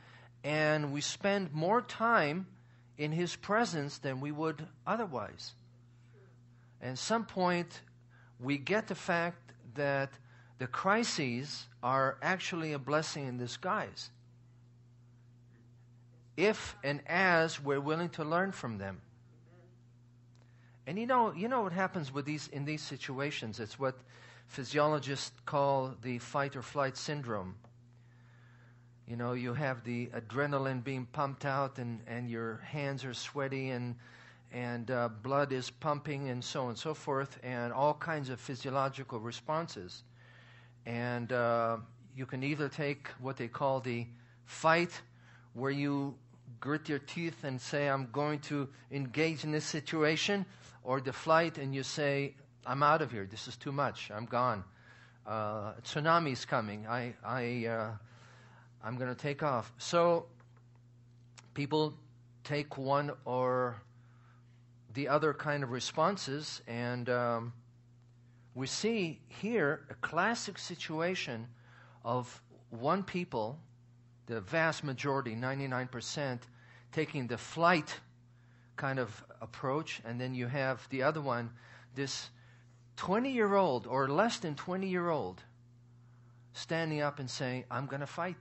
and 0.43 0.93
we 0.93 1.01
spend 1.01 1.53
more 1.53 1.81
time 1.81 2.47
in 2.97 3.11
His 3.11 3.35
presence 3.35 3.97
than 3.97 4.21
we 4.21 4.31
would 4.31 4.67
otherwise. 4.85 5.53
And 6.81 6.91
at 6.91 6.97
some 6.97 7.25
point, 7.25 7.81
we 8.39 8.57
get 8.57 8.87
the 8.87 8.95
fact 8.95 9.53
that 9.75 10.11
the 10.57 10.67
crises 10.67 11.67
are 11.83 12.17
actually 12.21 12.73
a 12.73 12.79
blessing 12.79 13.27
in 13.27 13.37
disguise. 13.37 14.09
If 16.37 16.75
and 16.83 17.01
as 17.07 17.61
we're 17.61 17.79
willing 17.79 18.09
to 18.09 18.23
learn 18.23 18.51
from 18.51 18.77
them. 18.77 19.01
And 20.87 20.99
you 20.99 21.07
know, 21.07 21.33
you 21.33 21.47
know 21.47 21.61
what 21.61 21.73
happens 21.73 22.13
with 22.13 22.25
these 22.25 22.47
in 22.49 22.65
these 22.65 22.81
situations? 22.81 23.59
It's 23.59 23.79
what 23.79 23.95
physiologists 24.47 25.31
call 25.45 25.95
the 26.01 26.19
fight 26.19 26.55
or 26.55 26.61
flight 26.61 26.95
syndrome. 26.95 27.55
You 29.07 29.15
know, 29.15 29.33
you 29.33 29.53
have 29.53 29.83
the 29.83 30.07
adrenaline 30.07 30.83
being 30.83 31.05
pumped 31.05 31.45
out, 31.45 31.77
and, 31.77 32.01
and 32.07 32.29
your 32.29 32.57
hands 32.57 33.05
are 33.05 33.13
sweaty, 33.13 33.69
and 33.69 33.95
and 34.51 34.89
uh, 34.89 35.09
blood 35.21 35.51
is 35.51 35.69
pumping, 35.69 36.29
and 36.29 36.43
so 36.43 36.63
on 36.63 36.69
and 36.69 36.77
so 36.77 36.93
forth, 36.93 37.39
and 37.43 37.73
all 37.73 37.93
kinds 37.93 38.29
of 38.29 38.39
physiological 38.39 39.19
responses. 39.19 40.03
And 40.85 41.31
uh, 41.31 41.77
you 42.15 42.25
can 42.25 42.43
either 42.43 42.69
take 42.69 43.07
what 43.19 43.37
they 43.37 43.47
call 43.47 43.79
the 43.79 44.05
fight, 44.45 45.01
where 45.53 45.71
you 45.71 46.15
grit 46.59 46.87
your 46.87 46.99
teeth 46.99 47.43
and 47.43 47.59
say, 47.59 47.89
I'm 47.89 48.09
going 48.11 48.39
to 48.39 48.69
engage 48.91 49.43
in 49.43 49.51
this 49.51 49.65
situation, 49.65 50.45
or 50.85 51.01
the 51.01 51.11
flight 51.11 51.57
and 51.57 51.73
you 51.73 51.83
say, 51.83 52.35
I'm 52.65 52.83
out 52.83 53.01
of 53.01 53.11
here. 53.11 53.27
This 53.29 53.47
is 53.47 53.57
too 53.57 53.71
much. 53.71 54.11
I'm 54.13 54.25
gone. 54.25 54.63
Uh, 55.25 55.73
is 56.27 56.45
coming. 56.45 56.85
I, 56.87 57.13
I, 57.25 57.65
uh, 57.65 57.91
I'm 58.83 58.95
going 58.95 59.09
to 59.09 59.19
take 59.19 59.41
off. 59.41 59.73
So 59.79 60.27
people 61.55 61.95
take 62.43 62.77
one 62.77 63.11
or 63.25 63.81
the 64.93 65.07
other 65.09 65.33
kind 65.33 65.63
of 65.63 65.71
responses, 65.71 66.61
and 66.67 67.09
um, 67.09 67.53
we 68.53 68.67
see 68.67 69.19
here 69.27 69.85
a 69.89 69.95
classic 69.95 70.57
situation 70.57 71.47
of 72.03 72.41
one 72.69 73.03
people, 73.03 73.59
the 74.27 74.39
vast 74.41 74.83
majority, 74.83 75.35
99%, 75.35 76.39
taking 76.91 77.27
the 77.27 77.37
flight 77.37 77.99
kind 78.75 78.99
of 78.99 79.23
approach, 79.41 80.01
and 80.05 80.19
then 80.19 80.33
you 80.33 80.47
have 80.47 80.87
the 80.89 81.03
other 81.03 81.21
one, 81.21 81.51
this 81.95 82.29
20 82.97 83.31
year 83.31 83.55
old 83.55 83.87
or 83.87 84.07
less 84.07 84.37
than 84.37 84.55
20 84.55 84.87
year 84.87 85.09
old 85.09 85.43
standing 86.53 87.01
up 87.01 87.19
and 87.19 87.29
saying, 87.29 87.65
I'm 87.69 87.85
going 87.85 87.99
to 87.99 88.07
fight. 88.07 88.37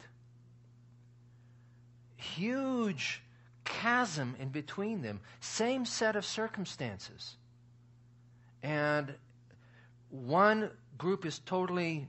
Huge 2.16 3.22
chasm 3.64 4.36
in 4.38 4.48
between 4.48 5.02
them, 5.02 5.20
same 5.40 5.84
set 5.84 6.16
of 6.16 6.24
circumstances. 6.24 7.36
And 8.62 9.14
one 10.10 10.70
group 10.96 11.26
is 11.26 11.38
totally 11.40 12.08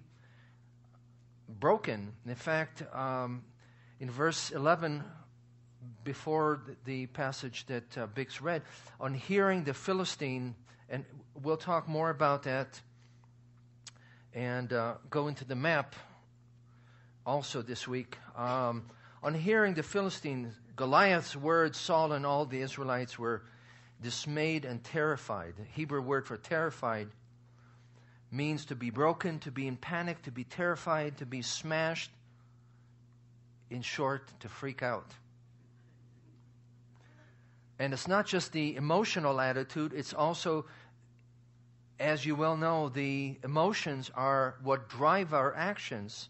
broken. 1.50 2.14
In 2.26 2.36
fact, 2.36 2.84
um, 2.94 3.44
in 4.00 4.10
verse 4.10 4.52
11, 4.52 5.04
before 6.04 6.62
the 6.86 7.08
passage 7.08 7.66
that 7.68 7.98
uh, 7.98 8.08
Bix 8.08 8.42
read, 8.42 8.62
on 9.00 9.14
hearing 9.14 9.64
the 9.64 9.74
Philistine, 9.74 10.56
and 10.90 11.06
we'll 11.42 11.58
talk 11.58 11.88
more 11.88 12.10
about 12.10 12.44
that 12.44 12.80
and 14.34 14.72
uh, 14.74 14.96
go 15.10 15.28
into 15.28 15.46
the 15.46 15.56
map 15.56 15.96
also 17.26 17.62
this 17.62 17.88
week. 17.88 18.18
Um, 18.36 18.86
on 19.24 19.34
hearing 19.34 19.74
the 19.74 19.84
Philistine, 19.84 20.54
Goliath's 20.76 21.36
words, 21.36 21.80
Saul 21.80 22.12
and 22.12 22.26
all 22.26 22.46
the 22.46 22.62
Israelites 22.62 23.18
were 23.18 23.44
dismayed 24.02 24.66
and 24.66 24.84
terrified. 24.84 25.54
The 25.58 25.64
Hebrew 25.64 26.02
word 26.02 26.28
for 26.28 26.38
terrified 26.38 27.08
means 28.30 28.66
to 28.66 28.76
be 28.76 28.90
broken, 28.90 29.40
to 29.40 29.52
be 29.52 29.68
in 29.68 29.78
panic, 29.78 30.22
to 30.24 30.32
be 30.32 30.44
terrified, 30.44 31.18
to 31.18 31.26
be 31.26 31.42
smashed. 31.42 32.12
In 33.70 33.82
short, 33.82 34.32
to 34.42 34.50
freak 34.50 34.84
out. 34.84 35.12
And 37.80 37.94
it's 37.94 38.08
not 38.08 38.26
just 38.26 38.52
the 38.52 38.76
emotional 38.76 39.42
attitude, 39.42 39.94
it's 39.94 40.14
also, 40.14 40.66
as 42.00 42.26
you 42.26 42.36
well 42.36 42.56
know, 42.56 42.90
the 42.90 43.38
emotions 43.44 44.10
are 44.16 44.56
what 44.64 44.88
drive 44.90 45.34
our 45.34 45.54
actions. 45.54 46.30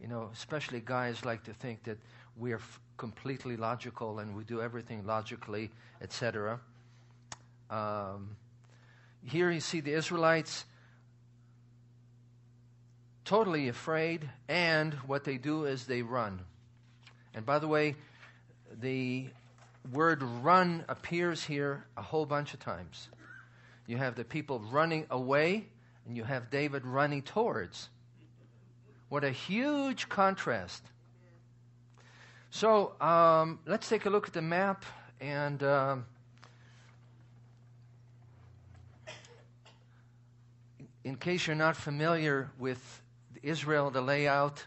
You 0.00 0.08
know, 0.08 0.30
especially 0.32 0.80
guys 0.80 1.24
like 1.24 1.44
to 1.44 1.52
think 1.52 1.84
that 1.84 1.98
we're 2.36 2.56
f- 2.56 2.80
completely 2.96 3.56
logical 3.56 4.18
and 4.20 4.34
we 4.36 4.44
do 4.44 4.62
everything 4.62 5.04
logically, 5.04 5.70
etc. 6.00 6.60
Um, 7.68 8.36
here 9.24 9.50
you 9.50 9.60
see 9.60 9.80
the 9.80 9.92
Israelites 9.92 10.64
totally 13.24 13.68
afraid, 13.68 14.28
and 14.48 14.94
what 15.06 15.24
they 15.24 15.36
do 15.36 15.64
is 15.64 15.86
they 15.86 16.02
run. 16.02 16.40
And 17.34 17.46
by 17.46 17.58
the 17.58 17.68
way, 17.68 17.94
the 18.80 19.28
word 19.92 20.22
run 20.22 20.84
appears 20.88 21.44
here 21.44 21.84
a 21.96 22.02
whole 22.02 22.26
bunch 22.26 22.54
of 22.54 22.60
times. 22.60 23.08
You 23.86 23.96
have 23.96 24.14
the 24.14 24.24
people 24.24 24.60
running 24.60 25.06
away, 25.10 25.66
and 26.06 26.16
you 26.16 26.24
have 26.24 26.50
David 26.50 26.86
running 26.86 27.22
towards. 27.22 27.88
What 29.08 29.24
a 29.24 29.30
huge 29.30 30.08
contrast. 30.08 30.84
So 32.50 33.00
um, 33.00 33.58
let's 33.66 33.88
take 33.88 34.06
a 34.06 34.10
look 34.10 34.26
at 34.28 34.32
the 34.32 34.42
map 34.42 34.84
and. 35.20 35.62
Um, 35.62 36.06
in 41.04 41.16
case 41.16 41.46
you're 41.46 41.56
not 41.56 41.76
familiar 41.76 42.50
with 42.58 43.02
Israel, 43.42 43.90
the 43.90 44.02
layout, 44.02 44.64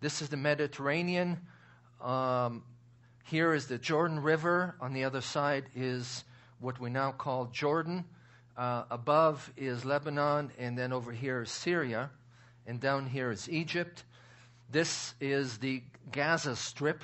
this 0.00 0.20
is 0.20 0.28
the 0.28 0.36
Mediterranean. 0.36 1.38
Um, 2.00 2.62
here 3.26 3.54
is 3.54 3.66
the 3.66 3.76
Jordan 3.76 4.22
River. 4.22 4.76
On 4.80 4.92
the 4.92 5.02
other 5.02 5.20
side 5.20 5.64
is 5.74 6.22
what 6.60 6.78
we 6.78 6.90
now 6.90 7.10
call 7.10 7.46
Jordan. 7.46 8.04
Uh, 8.56 8.84
above 8.88 9.52
is 9.56 9.84
Lebanon, 9.84 10.52
and 10.58 10.78
then 10.78 10.92
over 10.92 11.10
here 11.10 11.42
is 11.42 11.50
Syria, 11.50 12.10
and 12.68 12.80
down 12.80 13.06
here 13.08 13.32
is 13.32 13.48
Egypt. 13.48 14.04
This 14.70 15.14
is 15.20 15.58
the 15.58 15.82
Gaza 16.12 16.54
Strip, 16.54 17.02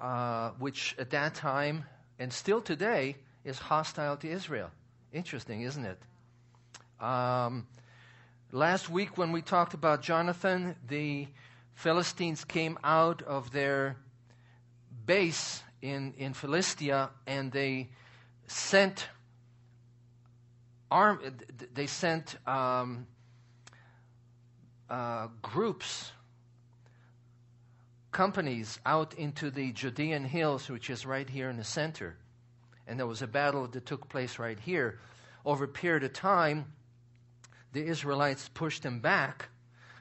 uh, 0.00 0.52
which 0.58 0.96
at 0.98 1.10
that 1.10 1.34
time 1.34 1.84
and 2.18 2.32
still 2.32 2.62
today 2.62 3.16
is 3.44 3.58
hostile 3.58 4.16
to 4.16 4.30
Israel. 4.30 4.70
Interesting, 5.12 5.60
isn't 5.60 5.84
it? 5.84 7.04
Um, 7.04 7.66
last 8.50 8.88
week, 8.88 9.18
when 9.18 9.30
we 9.30 9.42
talked 9.42 9.74
about 9.74 10.00
Jonathan, 10.00 10.74
the 10.88 11.28
Philistines 11.74 12.44
came 12.44 12.78
out 12.82 13.20
of 13.20 13.52
their 13.52 13.96
base 15.06 15.62
in, 15.80 16.14
in 16.18 16.34
Philistia 16.34 17.10
and 17.26 17.52
they 17.52 17.88
sent 18.46 19.08
arm, 20.90 21.20
they 21.74 21.86
sent 21.86 22.36
um, 22.46 23.06
uh, 24.88 25.28
groups, 25.42 26.12
companies 28.12 28.78
out 28.86 29.14
into 29.14 29.50
the 29.50 29.72
Judean 29.72 30.24
hills, 30.24 30.68
which 30.68 30.90
is 30.90 31.04
right 31.04 31.28
here 31.28 31.50
in 31.50 31.56
the 31.56 31.64
center. 31.64 32.16
And 32.86 32.98
there 32.98 33.06
was 33.06 33.22
a 33.22 33.26
battle 33.26 33.66
that 33.66 33.84
took 33.84 34.08
place 34.08 34.38
right 34.38 34.58
here. 34.58 35.00
Over 35.44 35.64
a 35.64 35.68
period 35.68 36.04
of 36.04 36.12
time, 36.12 36.72
the 37.72 37.84
Israelites 37.84 38.48
pushed 38.48 38.82
them 38.82 39.00
back. 39.00 39.48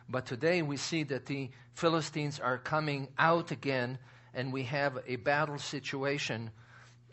But 0.08 0.26
today 0.26 0.62
we 0.62 0.78
see 0.78 1.04
that 1.04 1.26
the 1.26 1.50
Philistines 1.74 2.40
are 2.40 2.58
coming 2.58 3.08
out 3.18 3.52
again, 3.52 3.98
and 4.36 4.52
we 4.52 4.64
have 4.64 5.00
a 5.08 5.16
battle 5.16 5.58
situation 5.58 6.52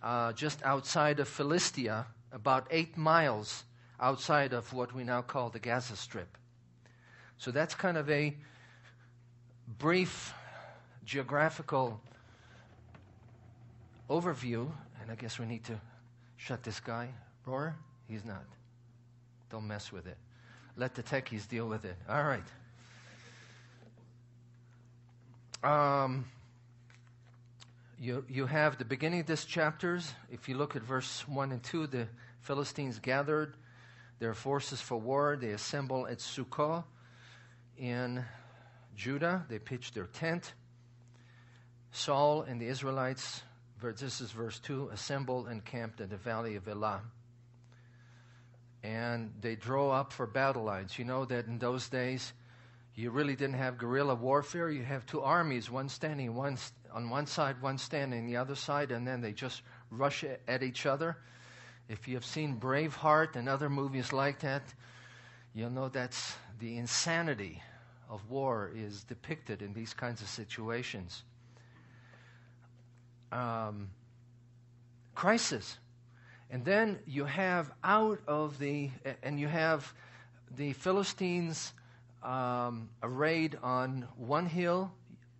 uh, 0.02 0.32
just 0.32 0.62
outside 0.64 1.20
of 1.20 1.28
Philistia, 1.28 2.06
about 2.32 2.66
eight 2.70 2.96
miles 2.96 3.64
outside 4.00 4.52
of 4.52 4.72
what 4.72 4.92
we 4.92 5.04
now 5.04 5.22
call 5.22 5.48
the 5.48 5.60
Gaza 5.60 5.96
Strip. 5.96 6.36
So 7.38 7.52
that's 7.52 7.74
kind 7.74 7.96
of 7.96 8.10
a 8.10 8.36
brief 9.78 10.34
geographical 11.04 12.00
overview. 14.10 14.68
And 15.00 15.10
I 15.10 15.14
guess 15.14 15.38
we 15.38 15.46
need 15.46 15.64
to 15.64 15.80
shut 16.36 16.62
this 16.64 16.80
guy. 16.80 17.08
Roar? 17.46 17.76
He's 18.08 18.24
not. 18.24 18.44
Don't 19.50 19.66
mess 19.66 19.92
with 19.92 20.06
it. 20.06 20.16
Let 20.76 20.94
the 20.94 21.02
techies 21.02 21.48
deal 21.48 21.68
with 21.68 21.84
it. 21.84 21.96
All 22.08 22.24
right. 22.24 22.42
Um, 25.64 26.24
you, 28.02 28.24
you 28.28 28.46
have 28.46 28.78
the 28.78 28.84
beginning 28.84 29.20
of 29.20 29.26
this 29.26 29.44
chapters. 29.44 30.12
If 30.28 30.48
you 30.48 30.56
look 30.56 30.74
at 30.74 30.82
verse 30.82 31.26
1 31.28 31.52
and 31.52 31.62
2, 31.62 31.86
the 31.86 32.08
Philistines 32.40 32.98
gathered 32.98 33.54
their 34.18 34.34
forces 34.34 34.80
for 34.80 34.96
war. 34.96 35.38
They 35.40 35.50
assemble 35.50 36.08
at 36.08 36.18
Socoh 36.18 36.82
in 37.78 38.24
Judah. 38.96 39.46
They 39.48 39.60
pitch 39.60 39.92
their 39.92 40.06
tent. 40.06 40.52
Saul 41.92 42.42
and 42.42 42.60
the 42.60 42.66
Israelites, 42.66 43.42
this 43.80 44.20
is 44.20 44.32
verse 44.32 44.58
2, 44.58 44.88
assembled 44.92 45.46
and 45.46 45.64
camped 45.64 46.00
in 46.00 46.08
the 46.08 46.16
valley 46.16 46.56
of 46.56 46.66
Elah 46.66 47.02
and 48.82 49.32
they 49.40 49.54
draw 49.54 49.92
up 49.92 50.12
for 50.12 50.26
battle 50.26 50.64
lines. 50.64 50.98
You 50.98 51.04
know 51.04 51.24
that 51.26 51.46
in 51.46 51.60
those 51.60 51.88
days, 51.88 52.32
you 52.96 53.12
really 53.12 53.36
didn't 53.36 53.54
have 53.54 53.78
guerrilla 53.78 54.16
warfare. 54.16 54.68
You 54.68 54.82
have 54.82 55.06
two 55.06 55.22
armies, 55.22 55.70
one 55.70 55.88
standing 55.88 56.34
one 56.34 56.56
on 56.92 57.10
one 57.10 57.26
side, 57.26 57.60
one 57.60 57.78
standing 57.78 58.26
the 58.26 58.36
other 58.36 58.54
side, 58.54 58.90
and 58.90 59.06
then 59.06 59.20
they 59.20 59.32
just 59.32 59.62
rush 59.90 60.24
at 60.46 60.62
each 60.62 60.86
other. 60.86 61.16
If 61.88 62.08
you 62.08 62.14
have 62.14 62.24
seen 62.24 62.58
Braveheart 62.58 63.36
and 63.36 63.48
other 63.48 63.68
movies 63.68 64.12
like 64.12 64.40
that, 64.40 64.62
you'll 65.54 65.70
know 65.70 65.88
that's 65.88 66.34
the 66.58 66.76
insanity 66.78 67.62
of 68.08 68.30
war 68.30 68.70
is 68.74 69.04
depicted 69.04 69.62
in 69.62 69.72
these 69.72 69.94
kinds 69.94 70.20
of 70.20 70.28
situations. 70.28 71.22
Um, 73.30 73.88
crisis. 75.14 75.78
And 76.50 76.64
then 76.64 76.98
you 77.06 77.24
have 77.24 77.72
out 77.82 78.20
of 78.28 78.58
the, 78.58 78.90
and 79.22 79.40
you 79.40 79.48
have 79.48 79.92
the 80.54 80.74
Philistines 80.74 81.72
um, 82.22 82.90
arrayed 83.02 83.58
on 83.62 84.06
one 84.16 84.46
hill, 84.46 84.92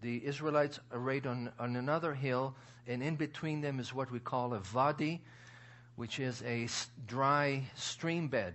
the 0.03 0.25
Israelites 0.27 0.81
arrayed 0.93 1.27
on, 1.27 1.51
on 1.59 1.77
another 1.77 2.13
hill, 2.13 2.55
and 2.87 3.03
in 3.03 3.17
between 3.17 3.61
them 3.61 3.81
is 3.81 3.95
what 3.95 4.11
we 4.11 4.19
call 4.19 4.53
a 4.53 4.59
vadi, 4.59 5.23
which 5.97 6.19
is 6.19 6.43
a 6.45 6.69
dry 7.07 7.63
stream 7.77 8.29
bed. 8.29 8.55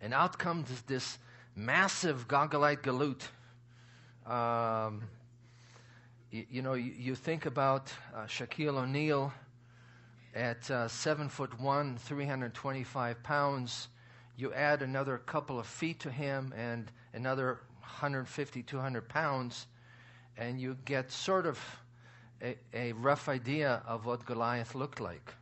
And 0.00 0.12
out 0.12 0.38
comes 0.38 0.82
this 0.82 1.18
massive 1.54 2.28
Gogolite 2.28 2.82
galoot. 2.82 3.22
Um, 4.30 5.04
you, 6.30 6.44
you, 6.50 6.62
know, 6.62 6.74
you, 6.74 6.92
you, 6.98 7.14
think 7.14 7.46
about 7.46 7.92
uh, 8.14 8.24
Shaquille 8.24 8.76
O'Neal 8.76 9.32
at 10.34 10.68
uh, 10.70 10.88
seven 10.88 11.28
foot 11.28 11.58
one, 11.60 11.96
325 11.98 13.22
pounds, 13.22 13.88
you 14.36 14.52
add 14.52 14.82
another 14.82 15.18
couple 15.18 15.58
of 15.58 15.66
feet 15.66 16.00
to 16.00 16.10
him 16.10 16.52
and 16.56 16.90
another 17.14 17.60
150, 17.80 18.62
200 18.62 19.08
pounds, 19.08 19.66
and 20.36 20.60
you 20.60 20.76
get 20.84 21.10
sort 21.10 21.46
of 21.46 21.58
a, 22.42 22.56
a 22.74 22.92
rough 22.92 23.28
idea 23.28 23.82
of 23.86 24.06
what 24.06 24.24
Goliath 24.24 24.74
looked 24.74 25.00
like. 25.00 25.34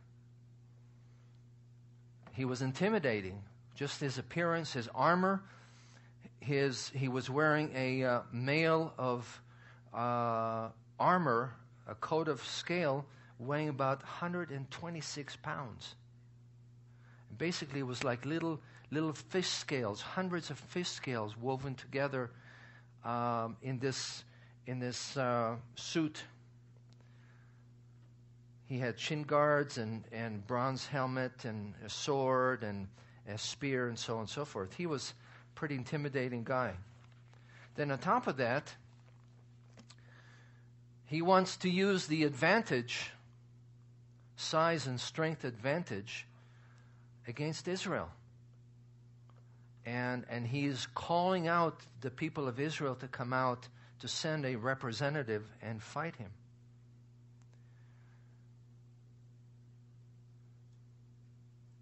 He 2.33 2.45
was 2.45 2.61
intimidating. 2.61 3.41
Just 3.75 3.99
his 3.99 4.17
appearance, 4.17 4.73
his 4.73 4.87
armor, 4.95 5.43
his, 6.39 6.89
he 6.89 7.07
was 7.07 7.29
wearing 7.29 7.71
a 7.75 8.03
uh, 8.03 8.21
mail 8.31 8.93
of 8.97 9.41
uh, 9.93 10.69
armor, 10.99 11.53
a 11.87 11.95
coat 11.95 12.27
of 12.27 12.43
scale 12.43 13.05
weighing 13.39 13.69
about 13.69 14.01
126 14.01 15.35
pounds. 15.37 15.95
Basically, 17.37 17.81
it 17.81 17.87
was 17.87 18.03
like 18.03 18.25
little 18.25 18.61
little 18.91 19.13
fish 19.13 19.49
scales, 19.49 20.01
hundreds 20.01 20.49
of 20.49 20.57
fish 20.57 20.87
scales 20.87 21.35
woven 21.37 21.75
together 21.75 22.29
um, 23.03 23.57
in 23.61 23.79
this 23.79 24.23
in 24.67 24.79
this 24.79 25.15
uh, 25.17 25.55
suit. 25.75 26.23
He 28.67 28.79
had 28.79 28.97
chin 28.97 29.23
guards 29.23 29.77
and, 29.77 30.03
and 30.11 30.45
bronze 30.47 30.87
helmet 30.87 31.45
and 31.45 31.73
a 31.85 31.89
sword 31.89 32.63
and 32.63 32.87
a 33.27 33.37
spear 33.37 33.87
and 33.87 33.97
so 33.97 34.15
on 34.15 34.21
and 34.21 34.29
so 34.29 34.45
forth. 34.45 34.73
He 34.75 34.85
was 34.85 35.13
a 35.51 35.55
pretty 35.55 35.75
intimidating 35.75 36.43
guy. 36.43 36.73
Then 37.75 37.91
on 37.91 37.99
top 37.99 38.27
of 38.27 38.37
that, 38.37 38.73
he 41.05 41.21
wants 41.21 41.57
to 41.57 41.69
use 41.69 42.07
the 42.07 42.23
advantage 42.23 43.11
size 44.35 44.87
and 44.87 44.99
strength 44.99 45.43
advantage 45.43 46.25
against 47.27 47.67
Israel. 47.67 48.09
and, 49.85 50.25
and 50.29 50.47
he's 50.47 50.87
calling 50.95 51.47
out 51.47 51.79
the 52.01 52.09
people 52.09 52.47
of 52.47 52.59
Israel 52.59 52.95
to 52.95 53.07
come 53.07 53.33
out 53.33 53.67
to 54.05 54.11
send 54.11 54.45
a 54.45 54.55
representative 54.55 55.43
and 55.63 55.81
fight 55.81 56.15
him. 56.17 56.29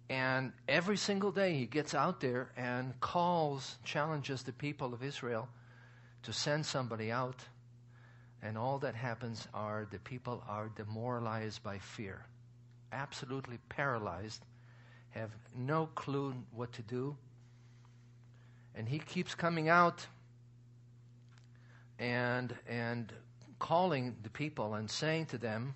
And 0.08 0.52
every 0.66 0.96
single 0.96 1.32
day 1.32 1.52
he 1.52 1.66
gets 1.66 1.94
out 1.94 2.22
there 2.22 2.50
and 2.56 2.98
calls, 3.00 3.76
challenges 3.84 4.42
the 4.42 4.54
people 4.54 4.94
of 4.94 5.02
Israel 5.02 5.50
to 6.22 6.32
send 6.32 6.64
somebody 6.64 7.12
out. 7.12 7.44
And 8.42 8.56
all 8.56 8.78
that 8.78 8.94
happens 8.94 9.46
are 9.52 9.86
the 9.90 9.98
people 9.98 10.42
are 10.48 10.70
demoralized 10.76 11.62
by 11.62 11.78
fear, 11.78 12.24
absolutely 12.90 13.58
paralyzed, 13.68 14.42
have 15.10 15.30
no 15.54 15.90
clue 15.94 16.34
what 16.54 16.72
to 16.72 16.82
do. 16.82 17.18
And 18.74 18.88
he 18.88 18.98
keeps 18.98 19.34
coming 19.34 19.68
out 19.68 20.06
and 22.04 22.54
and 22.68 23.10
calling 23.58 24.14
the 24.22 24.28
people 24.28 24.74
and 24.74 24.90
saying 24.90 25.24
to 25.24 25.38
them, 25.38 25.74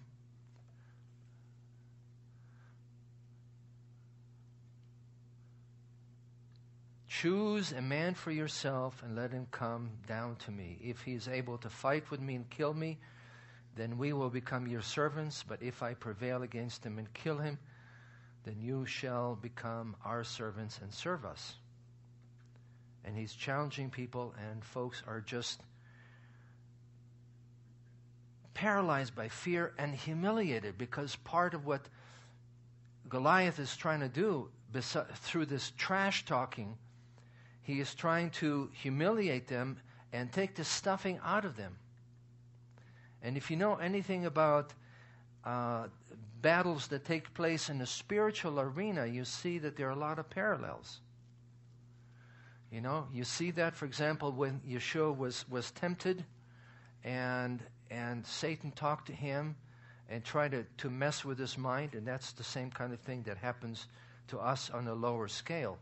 Choose 7.08 7.72
a 7.72 7.80
man 7.80 8.14
for 8.14 8.30
yourself 8.30 9.02
and 9.02 9.16
let 9.16 9.32
him 9.32 9.46
come 9.50 9.90
down 10.06 10.36
to 10.44 10.50
me. 10.50 10.78
If 10.82 11.00
he 11.00 11.14
is 11.14 11.26
able 11.26 11.56
to 11.58 11.70
fight 11.70 12.10
with 12.10 12.20
me 12.20 12.36
and 12.36 12.48
kill 12.50 12.74
me, 12.74 12.98
then 13.74 13.96
we 13.96 14.12
will 14.12 14.28
become 14.28 14.68
your 14.68 14.82
servants. 14.82 15.42
But 15.42 15.62
if 15.62 15.82
I 15.82 15.94
prevail 15.94 16.42
against 16.42 16.84
him 16.84 16.98
and 16.98 17.12
kill 17.14 17.38
him, 17.38 17.58
then 18.44 18.60
you 18.60 18.84
shall 18.86 19.34
become 19.34 19.96
our 20.04 20.22
servants 20.22 20.78
and 20.80 20.92
serve 20.92 21.24
us. 21.24 21.56
And 23.04 23.16
he's 23.16 23.32
challenging 23.32 23.90
people, 23.90 24.34
and 24.50 24.62
folks 24.62 25.02
are 25.06 25.20
just 25.20 25.60
paralyzed 28.58 29.14
by 29.14 29.28
fear 29.28 29.72
and 29.78 29.94
humiliated 29.94 30.76
because 30.76 31.14
part 31.14 31.54
of 31.54 31.64
what 31.64 31.88
Goliath 33.08 33.60
is 33.60 33.76
trying 33.76 34.00
to 34.00 34.08
do 34.08 34.48
through 34.72 35.46
this 35.46 35.70
trash 35.76 36.24
talking, 36.24 36.76
he 37.62 37.78
is 37.78 37.94
trying 37.94 38.30
to 38.30 38.68
humiliate 38.72 39.46
them 39.46 39.78
and 40.12 40.32
take 40.32 40.56
the 40.56 40.64
stuffing 40.64 41.20
out 41.24 41.44
of 41.44 41.56
them. 41.56 41.76
And 43.22 43.36
if 43.36 43.48
you 43.48 43.56
know 43.56 43.76
anything 43.76 44.26
about 44.26 44.74
uh, 45.44 45.86
battles 46.42 46.88
that 46.88 47.04
take 47.04 47.32
place 47.34 47.68
in 47.68 47.78
the 47.78 47.86
spiritual 47.86 48.58
arena, 48.58 49.06
you 49.06 49.24
see 49.24 49.58
that 49.58 49.76
there 49.76 49.86
are 49.86 49.92
a 49.92 50.04
lot 50.08 50.18
of 50.18 50.28
parallels. 50.28 50.98
You 52.72 52.80
know, 52.80 53.06
you 53.12 53.22
see 53.22 53.52
that, 53.52 53.76
for 53.76 53.84
example, 53.84 54.32
when 54.32 54.60
Yeshua 54.68 55.16
was, 55.16 55.48
was 55.48 55.70
tempted 55.70 56.24
and 57.04 57.62
and 57.90 58.26
Satan 58.26 58.70
talked 58.72 59.06
to 59.06 59.12
him 59.12 59.56
and 60.08 60.24
tried 60.24 60.52
to, 60.52 60.64
to 60.78 60.90
mess 60.90 61.24
with 61.24 61.38
his 61.38 61.58
mind, 61.58 61.94
and 61.94 62.06
that's 62.06 62.32
the 62.32 62.44
same 62.44 62.70
kind 62.70 62.92
of 62.92 63.00
thing 63.00 63.22
that 63.24 63.36
happens 63.36 63.86
to 64.28 64.38
us 64.38 64.70
on 64.70 64.86
a 64.88 64.94
lower 64.94 65.28
scale. 65.28 65.78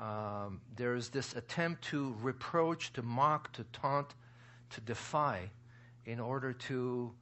Um, 0.00 0.60
there 0.76 0.94
is 0.96 1.08
this 1.08 1.34
attempt 1.36 1.84
to 1.84 2.16
reproach, 2.20 2.92
to 2.94 3.02
mock, 3.02 3.52
to 3.52 3.64
taunt, 3.72 4.14
to 4.70 4.80
defy 4.80 5.50
in 6.04 6.18
order 6.18 6.52
to 6.52 7.12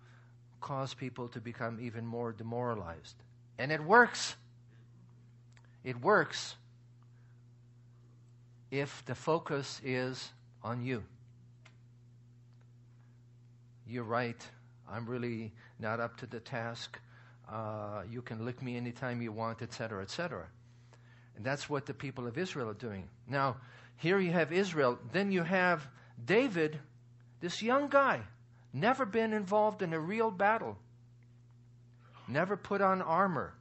cause 0.60 0.94
people 0.94 1.28
to 1.28 1.40
become 1.40 1.78
even 1.80 2.06
more 2.06 2.32
demoralized. 2.32 3.16
And 3.58 3.70
it 3.70 3.82
works. 3.82 4.36
It 5.84 6.00
works 6.00 6.56
if 8.70 9.04
the 9.04 9.14
focus 9.14 9.80
is 9.84 10.30
on 10.62 10.82
you 10.82 11.02
you're 13.92 14.04
right. 14.04 14.42
I'm 14.90 15.06
really 15.06 15.52
not 15.78 16.00
up 16.00 16.16
to 16.18 16.26
the 16.26 16.40
task. 16.40 16.98
Uh, 17.50 18.02
you 18.10 18.22
can 18.22 18.44
lick 18.44 18.62
me 18.62 18.76
anytime 18.76 19.20
you 19.20 19.32
want, 19.32 19.60
etc., 19.60 20.02
etc. 20.02 20.46
And 21.36 21.44
that's 21.44 21.68
what 21.68 21.86
the 21.86 21.94
people 21.94 22.26
of 22.26 22.38
Israel 22.38 22.70
are 22.70 22.74
doing. 22.74 23.08
Now, 23.28 23.56
here 23.96 24.18
you 24.18 24.32
have 24.32 24.52
Israel. 24.52 24.98
Then 25.12 25.30
you 25.30 25.42
have 25.42 25.86
David, 26.24 26.78
this 27.40 27.62
young 27.62 27.88
guy, 27.88 28.20
never 28.72 29.04
been 29.04 29.32
involved 29.32 29.82
in 29.82 29.92
a 29.92 30.00
real 30.00 30.30
battle, 30.30 30.78
never 32.26 32.56
put 32.56 32.80
on 32.80 33.02
armor. 33.02 33.54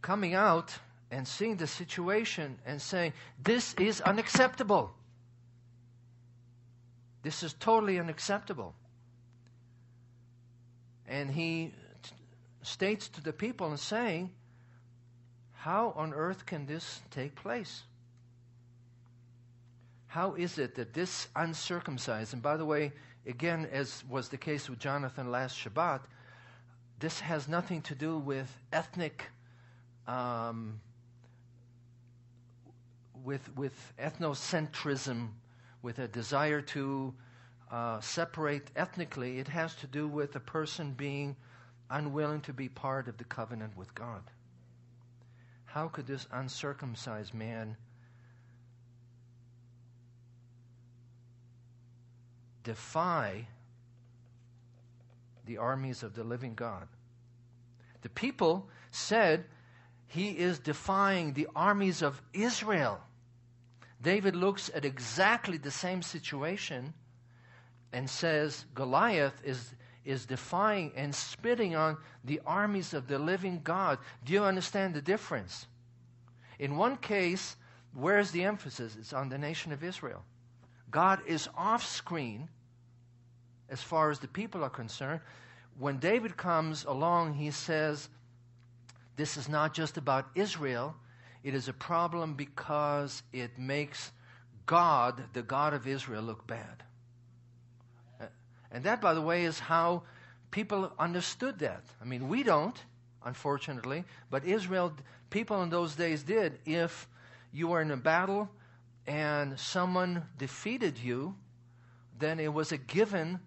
Coming 0.00 0.34
out 0.34 0.76
and 1.10 1.26
seeing 1.26 1.56
the 1.56 1.66
situation 1.66 2.58
and 2.66 2.80
saying, 2.80 3.12
This 3.42 3.74
is 3.74 4.00
unacceptable. 4.00 4.92
This 7.22 7.42
is 7.42 7.52
totally 7.54 7.98
unacceptable. 7.98 8.74
And 11.06 11.30
he 11.30 11.72
t- 12.02 12.10
states 12.62 13.08
to 13.10 13.22
the 13.22 13.32
people 13.32 13.68
and 13.68 13.78
saying, 13.78 14.30
How 15.52 15.92
on 15.96 16.12
earth 16.12 16.46
can 16.46 16.66
this 16.66 17.00
take 17.10 17.34
place? 17.36 17.82
How 20.08 20.34
is 20.34 20.58
it 20.58 20.74
that 20.74 20.92
this 20.92 21.28
uncircumcised, 21.36 22.34
and 22.34 22.42
by 22.42 22.56
the 22.56 22.66
way, 22.66 22.92
again, 23.26 23.66
as 23.72 24.04
was 24.10 24.28
the 24.28 24.36
case 24.36 24.68
with 24.68 24.78
Jonathan 24.78 25.30
last 25.30 25.56
Shabbat, 25.56 26.00
this 26.98 27.20
has 27.20 27.48
nothing 27.48 27.82
to 27.82 27.94
do 27.94 28.18
with 28.18 28.54
ethnic, 28.72 29.24
um, 30.06 30.80
with, 33.24 33.54
with 33.56 33.92
ethnocentrism 33.98 35.28
with 35.82 35.98
a 35.98 36.08
desire 36.08 36.60
to 36.60 37.12
uh, 37.70 38.00
separate 38.00 38.70
ethnically, 38.76 39.38
it 39.38 39.48
has 39.48 39.74
to 39.76 39.86
do 39.86 40.06
with 40.06 40.36
a 40.36 40.40
person 40.40 40.92
being 40.92 41.36
unwilling 41.90 42.40
to 42.42 42.52
be 42.52 42.68
part 42.68 43.08
of 43.08 43.16
the 43.18 43.24
covenant 43.24 43.76
with 43.76 43.94
God. 43.94 44.22
How 45.64 45.88
could 45.88 46.06
this 46.06 46.26
uncircumcised 46.30 47.34
man 47.34 47.76
defy 52.62 53.46
the 55.46 55.58
armies 55.58 56.02
of 56.02 56.14
the 56.14 56.24
living 56.24 56.54
God? 56.54 56.86
The 58.02 58.10
people 58.10 58.68
said 58.90 59.44
he 60.06 60.30
is 60.30 60.58
defying 60.58 61.32
the 61.32 61.48
armies 61.56 62.02
of 62.02 62.20
Israel. 62.34 63.00
David 64.02 64.34
looks 64.34 64.70
at 64.74 64.84
exactly 64.84 65.56
the 65.56 65.70
same 65.70 66.02
situation 66.02 66.92
and 67.92 68.10
says 68.10 68.64
Goliath 68.74 69.40
is, 69.44 69.74
is 70.04 70.26
defying 70.26 70.92
and 70.96 71.14
spitting 71.14 71.76
on 71.76 71.96
the 72.24 72.40
armies 72.44 72.94
of 72.94 73.06
the 73.06 73.18
living 73.18 73.60
God. 73.62 73.98
Do 74.24 74.32
you 74.32 74.42
understand 74.42 74.94
the 74.94 75.02
difference? 75.02 75.66
In 76.58 76.76
one 76.76 76.96
case, 76.96 77.56
where's 77.94 78.32
the 78.32 78.44
emphasis? 78.44 78.96
It's 78.98 79.12
on 79.12 79.28
the 79.28 79.38
nation 79.38 79.72
of 79.72 79.84
Israel. 79.84 80.24
God 80.90 81.20
is 81.26 81.48
off 81.56 81.86
screen 81.86 82.48
as 83.68 83.82
far 83.82 84.10
as 84.10 84.18
the 84.18 84.28
people 84.28 84.64
are 84.64 84.70
concerned. 84.70 85.20
When 85.78 85.98
David 85.98 86.36
comes 86.36 86.84
along, 86.84 87.34
he 87.34 87.50
says, 87.50 88.08
This 89.16 89.36
is 89.36 89.48
not 89.48 89.72
just 89.72 89.96
about 89.96 90.26
Israel, 90.34 90.94
it 91.44 91.54
is 91.54 91.68
a 91.68 91.72
problem 91.72 92.34
because 92.34 93.22
it 93.32 93.58
makes 93.58 94.12
God, 94.66 95.22
the 95.32 95.42
God 95.42 95.74
of 95.74 95.86
Israel, 95.86 96.22
look 96.22 96.46
bad. 96.46 96.84
And 98.70 98.84
that, 98.84 99.00
by 99.00 99.12
the 99.12 99.20
way, 99.20 99.44
is 99.44 99.58
how 99.58 100.02
people 100.50 100.92
understood 100.98 101.58
that. 101.58 101.84
I 102.00 102.04
mean, 102.04 102.28
we 102.28 102.42
don't, 102.42 102.78
unfortunately, 103.24 104.04
but 104.30 104.44
Israel, 104.44 104.92
people 105.30 105.62
in 105.62 105.70
those 105.70 105.94
days 105.94 106.22
did. 106.22 106.58
If 106.64 107.08
you 107.52 107.68
were 107.68 107.82
in 107.82 107.90
a 107.90 107.96
battle 107.96 108.48
and 109.06 109.58
someone 109.58 110.24
defeated 110.38 110.98
you, 110.98 111.34
then 112.18 112.38
it 112.38 112.52
was 112.52 112.72
a 112.72 112.78
given 112.78 113.40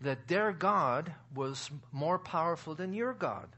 that 0.00 0.26
their 0.28 0.52
God 0.52 1.12
was 1.34 1.70
more 1.92 2.18
powerful 2.18 2.74
than 2.74 2.92
your 2.92 3.12
God. 3.12 3.48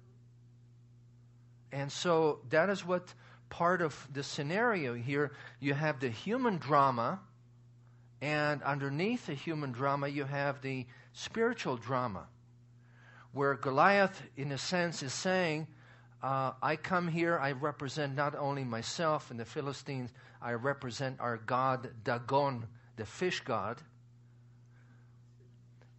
And 1.72 1.90
so 1.90 2.40
that 2.50 2.68
is 2.68 2.84
what 2.84 3.12
part 3.48 3.82
of 3.82 4.08
the 4.12 4.22
scenario 4.22 4.94
here. 4.94 5.32
You 5.60 5.74
have 5.74 6.00
the 6.00 6.08
human 6.08 6.58
drama, 6.58 7.20
and 8.20 8.62
underneath 8.62 9.26
the 9.26 9.34
human 9.34 9.72
drama, 9.72 10.08
you 10.08 10.24
have 10.24 10.62
the 10.62 10.86
spiritual 11.12 11.76
drama, 11.76 12.26
where 13.32 13.54
Goliath, 13.54 14.22
in 14.36 14.52
a 14.52 14.58
sense, 14.58 15.02
is 15.02 15.12
saying, 15.12 15.66
uh, 16.22 16.52
I 16.62 16.76
come 16.76 17.08
here, 17.08 17.38
I 17.38 17.52
represent 17.52 18.14
not 18.14 18.34
only 18.34 18.64
myself 18.64 19.30
and 19.30 19.38
the 19.38 19.44
Philistines, 19.44 20.10
I 20.40 20.52
represent 20.52 21.20
our 21.20 21.36
god 21.36 21.90
Dagon, 22.04 22.66
the 22.96 23.04
fish 23.04 23.40
god. 23.40 23.80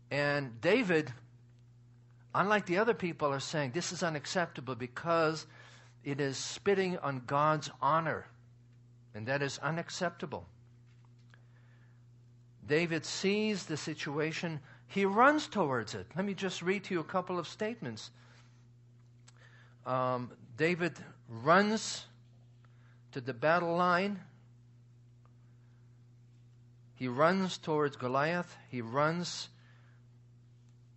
And 0.10 0.60
David, 0.62 1.14
unlike 2.34 2.66
the 2.66 2.80
other 2.80 2.94
people, 2.94 3.30
are 3.30 3.40
saying 3.40 3.72
this 3.72 3.92
is 3.92 4.04
unacceptable 4.04 4.76
because 4.76 5.46
it 6.08 6.22
is 6.22 6.38
spitting 6.38 6.98
on 7.00 7.22
God's 7.28 7.70
honor. 7.82 8.28
And 9.13 9.28
that 9.28 9.41
is 9.41 9.58
unacceptable. 9.58 10.48
David 12.65 13.04
sees 13.06 13.65
the 13.65 13.76
situation, 13.76 14.62
he 14.88 15.04
runs 15.04 15.48
towards 15.48 15.96
it. 15.96 16.08
Let 16.15 16.24
me 16.24 16.34
just 16.34 16.62
read 16.62 16.86
to 16.86 16.93
you 16.93 17.02
a 17.02 17.04
couple 17.04 17.38
of 17.38 17.46
statements. 17.46 18.10
Um, 19.86 20.32
David 20.56 20.93
runs 21.28 22.06
to 23.12 23.20
the 23.20 23.34
battle 23.34 23.76
line. 23.76 24.22
He 26.96 27.10
runs 27.10 27.58
towards 27.58 27.98
Goliath. 27.98 28.56
He 28.70 28.80
runs 28.80 29.50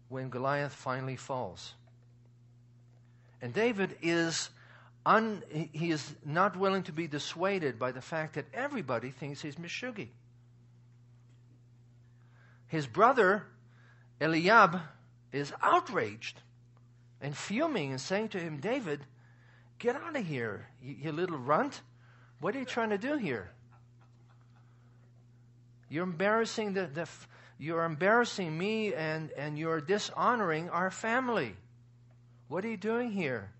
when 0.09 0.31
Goliath 0.31 0.73
finally 0.73 1.16
falls. 1.16 1.75
And 3.42 3.53
David 3.53 3.96
is 4.03 4.51
un, 5.11 5.42
he 5.73 5.90
is 5.90 6.14
not 6.25 6.57
willing 6.57 6.85
to 6.85 6.92
be 6.92 7.09
dissuaded 7.09 7.79
by 7.79 7.90
the 7.90 8.01
fact 8.01 8.35
that 8.35 8.46
everybody 8.55 9.11
thinks 9.11 9.42
he's 9.42 9.57
Meshuggah. 9.57 10.09
His 12.68 12.87
brother 12.87 13.44
Eliab 14.20 14.81
is 15.33 15.53
outraged 15.61 16.40
and 17.20 17.37
fuming 17.37 17.90
and 17.90 18.01
saying 18.01 18.29
to 18.29 18.38
him, 18.38 18.59
David, 18.59 19.01
get 19.81 19.96
out 19.96 20.14
of 20.14 20.25
here, 20.25 20.68
you, 20.81 20.94
you 21.01 21.12
little 21.12 21.38
runt. 21.38 21.81
What 22.38 22.55
are 22.55 22.61
you 22.61 22.64
trying 22.64 22.90
to 22.90 22.99
do 22.99 23.16
here? 23.16 23.51
You're 25.88 26.05
embarrassing 26.05 26.75
the, 26.75 26.87
the 26.87 27.09
you're 27.59 27.85
embarrassing 27.85 28.57
me 28.57 28.94
and, 28.94 29.33
and 29.33 29.59
you're 29.59 29.81
dishonoring 29.81 30.70
our 30.70 30.90
family. 30.90 31.57
What 32.46 32.64
are 32.64 32.68
you 32.68 32.77
doing 32.77 33.11
here? 33.11 33.51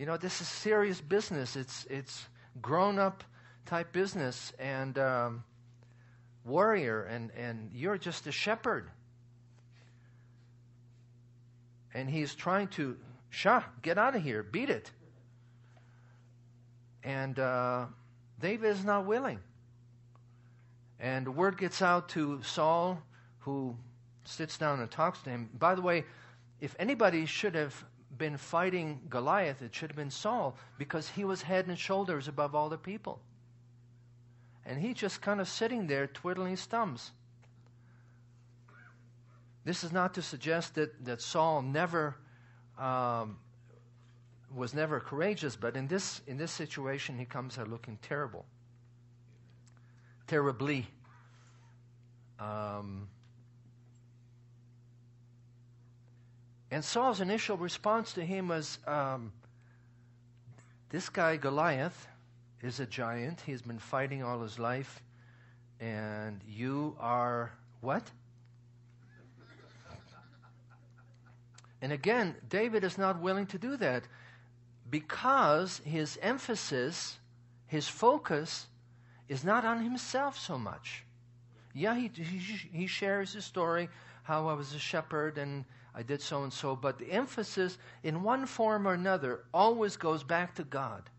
You 0.00 0.06
know, 0.06 0.16
this 0.16 0.40
is 0.40 0.48
serious 0.48 0.98
business. 0.98 1.56
It's, 1.56 1.86
it's 1.90 2.26
grown 2.62 2.98
up 2.98 3.22
type 3.66 3.92
business 3.92 4.50
and 4.58 4.98
um, 4.98 5.44
warrior, 6.42 7.02
and, 7.02 7.30
and 7.32 7.68
you're 7.74 7.98
just 7.98 8.26
a 8.26 8.32
shepherd. 8.32 8.88
And 11.92 12.08
he's 12.08 12.34
trying 12.34 12.68
to, 12.68 12.96
Shah, 13.28 13.62
get 13.82 13.98
out 13.98 14.16
of 14.16 14.22
here, 14.22 14.42
beat 14.42 14.70
it. 14.70 14.90
And 17.04 17.38
uh, 17.38 17.84
David 18.40 18.70
is 18.70 18.82
not 18.82 19.04
willing. 19.04 19.40
And 20.98 21.36
word 21.36 21.58
gets 21.58 21.82
out 21.82 22.08
to 22.10 22.42
Saul, 22.42 23.02
who 23.40 23.76
sits 24.24 24.56
down 24.56 24.80
and 24.80 24.90
talks 24.90 25.20
to 25.24 25.30
him. 25.30 25.50
By 25.58 25.74
the 25.74 25.82
way, 25.82 26.04
if 26.58 26.74
anybody 26.78 27.26
should 27.26 27.54
have 27.54 27.84
been 28.20 28.36
fighting 28.36 29.00
Goliath, 29.08 29.62
it 29.62 29.74
should 29.74 29.90
have 29.90 29.96
been 29.96 30.10
Saul, 30.10 30.54
because 30.78 31.08
he 31.08 31.24
was 31.24 31.42
head 31.42 31.66
and 31.66 31.76
shoulders 31.76 32.28
above 32.28 32.54
all 32.54 32.68
the 32.68 32.78
people. 32.78 33.18
And 34.64 34.78
he's 34.78 34.94
just 34.94 35.20
kind 35.22 35.40
of 35.40 35.48
sitting 35.48 35.88
there 35.88 36.06
twiddling 36.06 36.50
his 36.50 36.64
thumbs. 36.64 37.10
This 39.64 39.82
is 39.82 39.90
not 39.90 40.14
to 40.14 40.22
suggest 40.22 40.74
that, 40.74 41.04
that 41.06 41.22
Saul 41.22 41.62
never 41.62 42.14
um, 42.78 43.38
was 44.54 44.74
never 44.74 45.00
courageous, 45.00 45.56
but 45.56 45.74
in 45.74 45.86
this, 45.86 46.20
in 46.26 46.36
this 46.36 46.52
situation, 46.52 47.18
he 47.18 47.24
comes 47.24 47.58
out 47.58 47.68
looking 47.68 47.98
terrible. 48.02 48.44
Terribly. 50.26 50.86
Um, 52.38 53.08
and 56.70 56.84
Saul's 56.84 57.20
initial 57.20 57.56
response 57.56 58.12
to 58.12 58.24
him 58.24 58.48
was 58.48 58.78
um, 58.86 59.32
this 60.90 61.08
guy, 61.08 61.36
Goliath, 61.36 62.06
is 62.62 62.78
a 62.78 62.86
giant. 62.86 63.40
He's 63.40 63.62
been 63.62 63.78
fighting 63.78 64.22
all 64.22 64.40
his 64.40 64.58
life. 64.58 65.02
And 65.80 66.40
you 66.46 66.96
are 67.00 67.52
what? 67.80 68.10
And 71.82 71.92
again, 71.92 72.36
David 72.48 72.84
is 72.84 72.98
not 72.98 73.20
willing 73.20 73.46
to 73.46 73.58
do 73.58 73.76
that 73.78 74.04
because 74.90 75.80
his 75.84 76.18
emphasis, 76.20 77.18
his 77.66 77.88
focus, 77.88 78.66
is 79.28 79.44
not 79.44 79.64
on 79.64 79.82
himself 79.82 80.38
so 80.38 80.58
much. 80.58 81.04
Yeah, 81.72 81.94
he, 81.94 82.10
he, 82.14 82.38
he 82.72 82.86
shares 82.86 83.32
his 83.32 83.44
story, 83.44 83.88
how 84.24 84.48
I 84.48 84.54
was 84.54 84.74
a 84.74 84.78
shepherd 84.78 85.38
and 85.38 85.64
I 86.00 86.02
did 86.02 86.22
so 86.22 86.44
and 86.44 86.52
so, 86.52 86.74
but 86.74 86.98
the 86.98 87.12
emphasis, 87.12 87.76
in 88.04 88.22
one 88.22 88.46
form 88.46 88.88
or 88.88 88.94
another, 88.94 89.44
always 89.52 89.98
goes 89.98 90.22
back 90.22 90.54
to 90.54 90.64
God. 90.64 91.10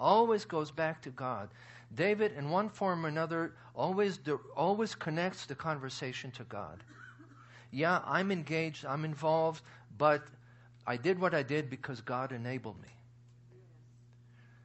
Always 0.00 0.46
goes 0.46 0.70
back 0.70 1.02
to 1.02 1.10
God. 1.10 1.50
David, 1.94 2.32
in 2.32 2.48
one 2.48 2.70
form 2.70 3.04
or 3.04 3.10
another, 3.10 3.52
always, 3.74 4.20
always 4.56 4.94
connects 4.94 5.44
the 5.44 5.54
conversation 5.54 6.30
to 6.30 6.44
God. 6.44 6.82
Yeah, 7.72 8.00
I'm 8.06 8.32
engaged, 8.32 8.86
I'm 8.86 9.04
involved, 9.04 9.60
but 9.98 10.28
I 10.86 10.96
did 10.96 11.18
what 11.18 11.34
I 11.34 11.42
did 11.42 11.68
because 11.68 12.00
God 12.00 12.32
enabled 12.32 12.80
me. 12.80 12.88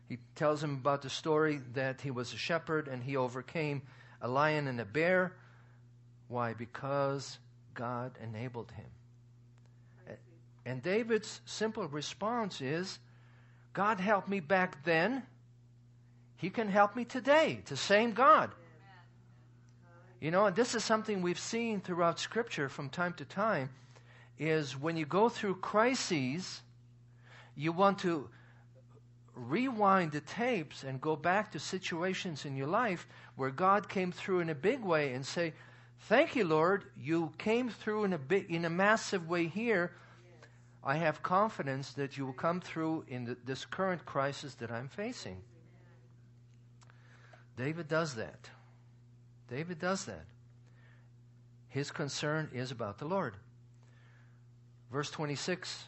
He 0.08 0.18
tells 0.36 0.64
him 0.64 0.76
about 0.76 1.02
the 1.02 1.10
story 1.10 1.60
that 1.74 2.00
he 2.00 2.10
was 2.10 2.34
a 2.34 2.38
shepherd 2.38 2.88
and 2.88 3.04
he 3.04 3.18
overcame 3.18 3.82
a 4.22 4.30
lion 4.30 4.68
and 4.68 4.80
a 4.80 4.86
bear. 4.86 5.34
Why? 6.30 6.54
Because 6.54 7.38
God 7.74 8.18
enabled 8.24 8.72
him. 8.72 8.86
And 10.66 10.82
David's 10.82 11.42
simple 11.46 11.88
response 11.88 12.62
is 12.62 13.00
God 13.74 14.00
helped 14.00 14.28
me 14.28 14.40
back 14.40 14.84
then. 14.84 15.24
He 16.38 16.50
can 16.50 16.70
help 16.70 16.96
me 16.96 17.06
today. 17.06 17.62
The 17.66 17.78
same 17.78 18.14
God. 18.14 18.52
You 20.20 20.32
know, 20.32 20.48
and 20.48 20.56
this 20.56 20.76
is 20.76 20.84
something 20.84 21.22
we've 21.22 21.40
seen 21.40 21.80
throughout 21.80 22.20
Scripture 22.20 22.68
from 22.68 22.90
time 22.90 23.14
to 23.14 23.26
time 23.26 23.70
is 24.38 24.78
when 24.78 24.98
you 24.98 25.06
go 25.06 25.30
through 25.30 25.56
crises, 25.56 26.62
you 27.56 27.72
want 27.72 28.00
to 28.00 28.30
rewind 29.36 30.12
the 30.12 30.22
tapes 30.22 30.84
and 30.84 31.00
go 31.00 31.16
back 31.16 31.52
to 31.52 31.60
situations 31.60 32.46
in 32.46 32.56
your 32.56 32.68
life 32.68 33.08
where 33.36 33.50
God 33.50 33.88
came 33.88 34.12
through 34.12 34.40
in 34.40 34.50
a 34.50 34.56
big 34.56 34.82
way 34.82 35.14
and 35.14 35.26
say, 35.26 35.54
"Thank 36.02 36.36
you, 36.36 36.44
Lord, 36.44 36.86
you 36.98 37.34
came 37.38 37.70
through 37.70 38.04
in 38.04 38.14
a 38.14 38.18
big, 38.18 38.52
in 38.52 38.66
a 38.66 38.70
massive 38.70 39.28
way 39.30 39.48
here. 39.48 39.96
I 40.84 40.96
have 40.96 41.22
confidence 41.22 41.94
that 41.94 42.18
you 42.18 42.26
will 42.26 42.34
come 42.34 42.62
through 42.62 43.06
in 43.08 43.26
the, 43.26 43.38
this 43.46 43.66
current 43.66 44.06
crisis 44.06 44.56
that 44.56 44.72
I'm 44.72 44.88
facing." 44.88 45.42
David 47.58 47.88
does 47.90 48.16
that. 48.16 48.50
David 49.50 49.80
does 49.80 50.06
that. 50.06 50.26
His 51.68 51.92
concern 51.92 52.50
is 52.54 52.72
about 52.72 52.98
the 52.98 53.06
Lord. 53.06 53.36
Verse 54.92 55.12
26 55.12 55.86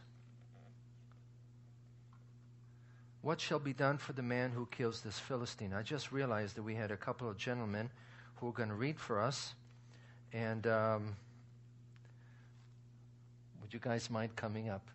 What 3.21 3.39
shall 3.39 3.59
be 3.59 3.73
done 3.73 3.97
for 3.97 4.13
the 4.13 4.23
man 4.23 4.51
who 4.51 4.65
kills 4.65 5.01
this 5.01 5.19
Philistine? 5.19 5.73
I 5.73 5.83
just 5.83 6.11
realized 6.11 6.55
that 6.55 6.63
we 6.63 6.73
had 6.73 6.91
a 6.91 6.97
couple 6.97 7.29
of 7.29 7.37
gentlemen 7.37 7.89
who 8.35 8.47
were 8.47 8.51
going 8.51 8.69
to 8.69 8.75
read 8.75 8.99
for 8.99 9.21
us. 9.21 9.53
And 10.33 10.65
um, 10.65 11.15
would 13.71 13.75
you 13.75 13.89
guys 13.89 14.09
mind 14.09 14.35
coming 14.35 14.67
up? 14.67 14.91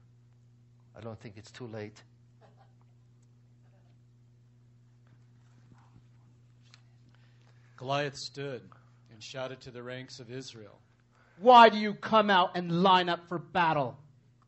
I 0.94 1.00
don't 1.00 1.18
think 1.18 1.38
it's 1.38 1.50
too 1.50 1.66
late. 1.66 2.02
Goliath 7.78 8.18
stood 8.18 8.60
and 9.10 9.22
shouted 9.22 9.62
to 9.62 9.70
the 9.70 9.82
ranks 9.82 10.20
of 10.20 10.30
Israel 10.30 10.78
why 11.40 11.70
do 11.70 11.78
you 11.78 11.94
come 11.94 12.28
out 12.28 12.50
and 12.54 12.82
line 12.82 13.08
up 13.08 13.26
for 13.28 13.38
battle? 13.38 13.96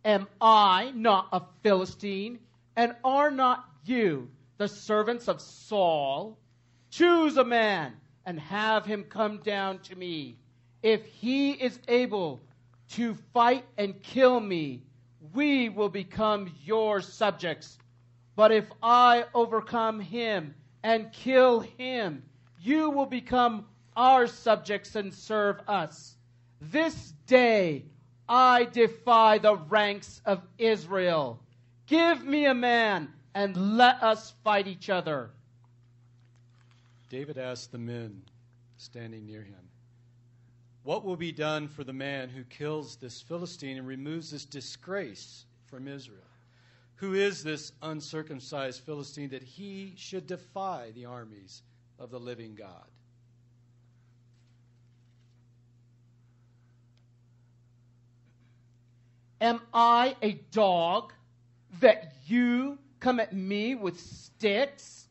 Am 0.04 0.26
I 0.42 0.92
not 0.94 1.28
a 1.32 1.40
Philistine? 1.62 2.38
And 2.76 2.94
are 3.04 3.30
not 3.30 3.64
you 3.86 4.28
the 4.58 4.68
servants 4.68 5.28
of 5.28 5.40
Saul? 5.40 6.36
Choose 6.90 7.38
a 7.38 7.44
man 7.44 7.94
and 8.26 8.38
have 8.38 8.84
him 8.84 9.04
come 9.04 9.38
down 9.38 9.78
to 9.84 9.96
me. 9.96 10.36
If 10.82 11.06
he 11.06 11.52
is 11.52 11.78
able 11.88 12.42
to 12.92 13.14
fight 13.32 13.64
and 13.76 14.02
kill 14.02 14.40
me, 14.40 14.82
we 15.34 15.68
will 15.68 15.88
become 15.88 16.52
your 16.64 17.00
subjects. 17.00 17.78
But 18.36 18.52
if 18.52 18.70
I 18.82 19.24
overcome 19.34 20.00
him 20.00 20.54
and 20.82 21.12
kill 21.12 21.60
him, 21.60 22.22
you 22.60 22.90
will 22.90 23.06
become 23.06 23.66
our 23.96 24.26
subjects 24.26 24.94
and 24.94 25.12
serve 25.12 25.60
us. 25.66 26.16
This 26.60 27.12
day 27.26 27.84
I 28.28 28.64
defy 28.64 29.38
the 29.38 29.56
ranks 29.56 30.20
of 30.24 30.42
Israel. 30.58 31.40
Give 31.86 32.24
me 32.24 32.46
a 32.46 32.54
man 32.54 33.08
and 33.34 33.76
let 33.76 34.02
us 34.02 34.32
fight 34.44 34.66
each 34.66 34.90
other. 34.90 35.30
David 37.08 37.38
asked 37.38 37.72
the 37.72 37.78
men 37.78 38.22
standing 38.76 39.24
near 39.26 39.42
him, 39.42 39.67
What 40.88 41.04
will 41.04 41.16
be 41.16 41.32
done 41.32 41.68
for 41.68 41.84
the 41.84 41.92
man 41.92 42.30
who 42.30 42.44
kills 42.44 42.96
this 42.96 43.20
Philistine 43.20 43.76
and 43.76 43.86
removes 43.86 44.30
this 44.30 44.46
disgrace 44.46 45.44
from 45.66 45.86
Israel? 45.86 46.22
Who 46.94 47.12
is 47.12 47.44
this 47.44 47.72
uncircumcised 47.82 48.80
Philistine 48.80 49.28
that 49.28 49.42
he 49.42 49.92
should 49.98 50.26
defy 50.26 50.92
the 50.94 51.04
armies 51.04 51.60
of 51.98 52.10
the 52.10 52.18
living 52.18 52.54
God? 52.54 52.86
Am 59.42 59.60
I 59.74 60.16
a 60.22 60.40
dog 60.52 61.12
that 61.80 62.14
you 62.28 62.78
come 62.98 63.20
at 63.20 63.34
me 63.34 63.74
with 63.74 64.00
sticks? 64.00 65.08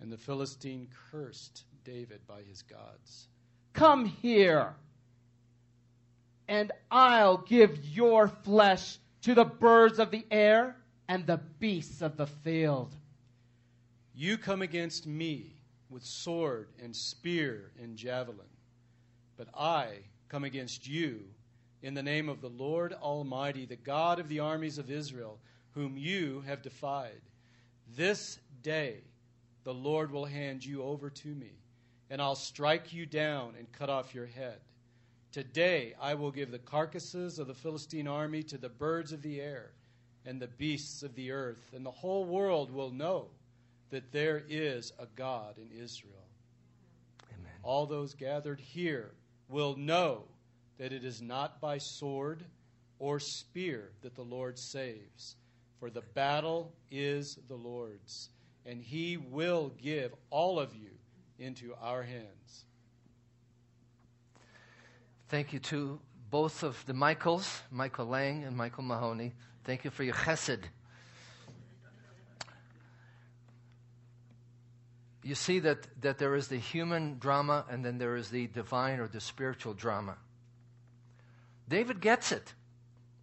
And 0.00 0.10
the 0.10 0.18
Philistine 0.18 0.88
cursed 1.12 1.62
David 1.84 2.26
by 2.26 2.42
his 2.42 2.62
gods. 2.62 3.28
Come 3.72 4.04
here, 4.04 4.74
and 6.52 6.70
I'll 6.90 7.38
give 7.38 7.82
your 7.82 8.28
flesh 8.28 8.98
to 9.22 9.34
the 9.34 9.46
birds 9.46 9.98
of 9.98 10.10
the 10.10 10.26
air 10.30 10.76
and 11.08 11.26
the 11.26 11.40
beasts 11.58 12.02
of 12.02 12.18
the 12.18 12.26
field. 12.26 12.94
You 14.14 14.36
come 14.36 14.60
against 14.60 15.06
me 15.06 15.54
with 15.88 16.04
sword 16.04 16.68
and 16.78 16.94
spear 16.94 17.70
and 17.82 17.96
javelin, 17.96 18.52
but 19.38 19.48
I 19.58 20.00
come 20.28 20.44
against 20.44 20.86
you 20.86 21.20
in 21.80 21.94
the 21.94 22.02
name 22.02 22.28
of 22.28 22.42
the 22.42 22.50
Lord 22.50 22.92
Almighty, 22.92 23.64
the 23.64 23.76
God 23.76 24.20
of 24.20 24.28
the 24.28 24.40
armies 24.40 24.76
of 24.76 24.90
Israel, 24.90 25.38
whom 25.70 25.96
you 25.96 26.44
have 26.46 26.60
defied. 26.60 27.22
This 27.96 28.38
day 28.60 28.98
the 29.64 29.72
Lord 29.72 30.10
will 30.10 30.26
hand 30.26 30.62
you 30.62 30.82
over 30.82 31.08
to 31.08 31.28
me, 31.28 31.54
and 32.10 32.20
I'll 32.20 32.34
strike 32.34 32.92
you 32.92 33.06
down 33.06 33.54
and 33.56 33.72
cut 33.72 33.88
off 33.88 34.14
your 34.14 34.26
head. 34.26 34.58
Today 35.32 35.94
I 35.98 36.12
will 36.12 36.30
give 36.30 36.50
the 36.50 36.58
carcasses 36.58 37.38
of 37.38 37.46
the 37.46 37.54
Philistine 37.54 38.06
army 38.06 38.42
to 38.44 38.58
the 38.58 38.68
birds 38.68 39.12
of 39.12 39.22
the 39.22 39.40
air 39.40 39.70
and 40.26 40.38
the 40.38 40.46
beasts 40.46 41.02
of 41.02 41.14
the 41.14 41.30
earth, 41.30 41.72
and 41.74 41.84
the 41.84 41.90
whole 41.90 42.26
world 42.26 42.70
will 42.70 42.90
know 42.90 43.28
that 43.88 44.12
there 44.12 44.44
is 44.46 44.92
a 44.98 45.06
God 45.16 45.56
in 45.56 45.70
Israel. 45.70 46.12
Amen. 47.32 47.52
All 47.62 47.86
those 47.86 48.14
gathered 48.14 48.60
here 48.60 49.12
will 49.48 49.74
know 49.74 50.24
that 50.78 50.92
it 50.92 51.02
is 51.02 51.22
not 51.22 51.62
by 51.62 51.78
sword 51.78 52.44
or 52.98 53.18
spear 53.18 53.90
that 54.02 54.14
the 54.14 54.22
Lord 54.22 54.58
saves, 54.58 55.36
for 55.80 55.88
the 55.88 56.02
battle 56.14 56.74
is 56.90 57.38
the 57.48 57.56
Lord's, 57.56 58.28
and 58.66 58.82
he 58.82 59.16
will 59.16 59.72
give 59.82 60.12
all 60.28 60.60
of 60.60 60.74
you 60.74 60.90
into 61.38 61.74
our 61.80 62.02
hands. 62.02 62.66
Thank 65.32 65.54
you 65.54 65.60
to 65.60 65.98
both 66.30 66.62
of 66.62 66.84
the 66.84 66.92
Michaels, 66.92 67.62
Michael 67.70 68.04
Lang 68.04 68.44
and 68.44 68.54
Michael 68.54 68.82
Mahoney. 68.82 69.32
Thank 69.64 69.82
you 69.82 69.90
for 69.90 70.02
your 70.02 70.12
chesed. 70.12 70.64
You 75.22 75.34
see 75.34 75.58
that, 75.60 75.86
that 76.02 76.18
there 76.18 76.34
is 76.34 76.48
the 76.48 76.58
human 76.58 77.18
drama 77.18 77.64
and 77.70 77.82
then 77.82 77.96
there 77.96 78.14
is 78.16 78.28
the 78.28 78.46
divine 78.48 79.00
or 79.00 79.08
the 79.08 79.22
spiritual 79.22 79.72
drama. 79.72 80.18
David 81.66 82.02
gets 82.02 82.30
it. 82.30 82.52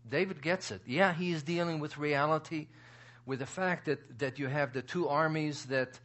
David 0.09 0.41
gets 0.41 0.71
it. 0.71 0.81
Yeah, 0.87 1.13
he 1.13 1.31
is 1.31 1.43
dealing 1.43 1.79
with 1.79 1.99
reality, 1.99 2.69
with 3.27 3.37
the 3.37 3.45
fact 3.45 3.85
that, 3.85 4.17
that 4.17 4.39
you 4.39 4.47
have 4.47 4.73
the 4.73 4.81
two 4.81 5.07
armies 5.07 5.65
that 5.65 5.99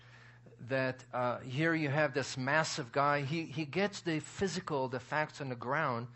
that 0.68 1.04
uh, 1.12 1.38
here 1.40 1.74
you 1.74 1.88
have 1.88 2.14
this 2.14 2.36
massive 2.36 2.92
guy. 2.92 3.22
He, 3.22 3.44
he 3.44 3.64
gets 3.64 4.00
the 4.00 4.20
physical, 4.20 4.88
the 4.88 5.00
facts 5.00 5.40
on 5.40 5.48
the 5.48 5.54
ground, 5.54 6.08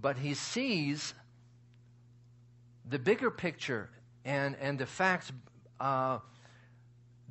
but 0.00 0.16
he 0.16 0.34
sees 0.34 1.14
the 2.88 2.98
bigger 2.98 3.30
picture 3.30 3.88
and, 4.24 4.56
and 4.60 4.78
the 4.78 4.86
facts 4.86 5.32
uh, 5.80 6.18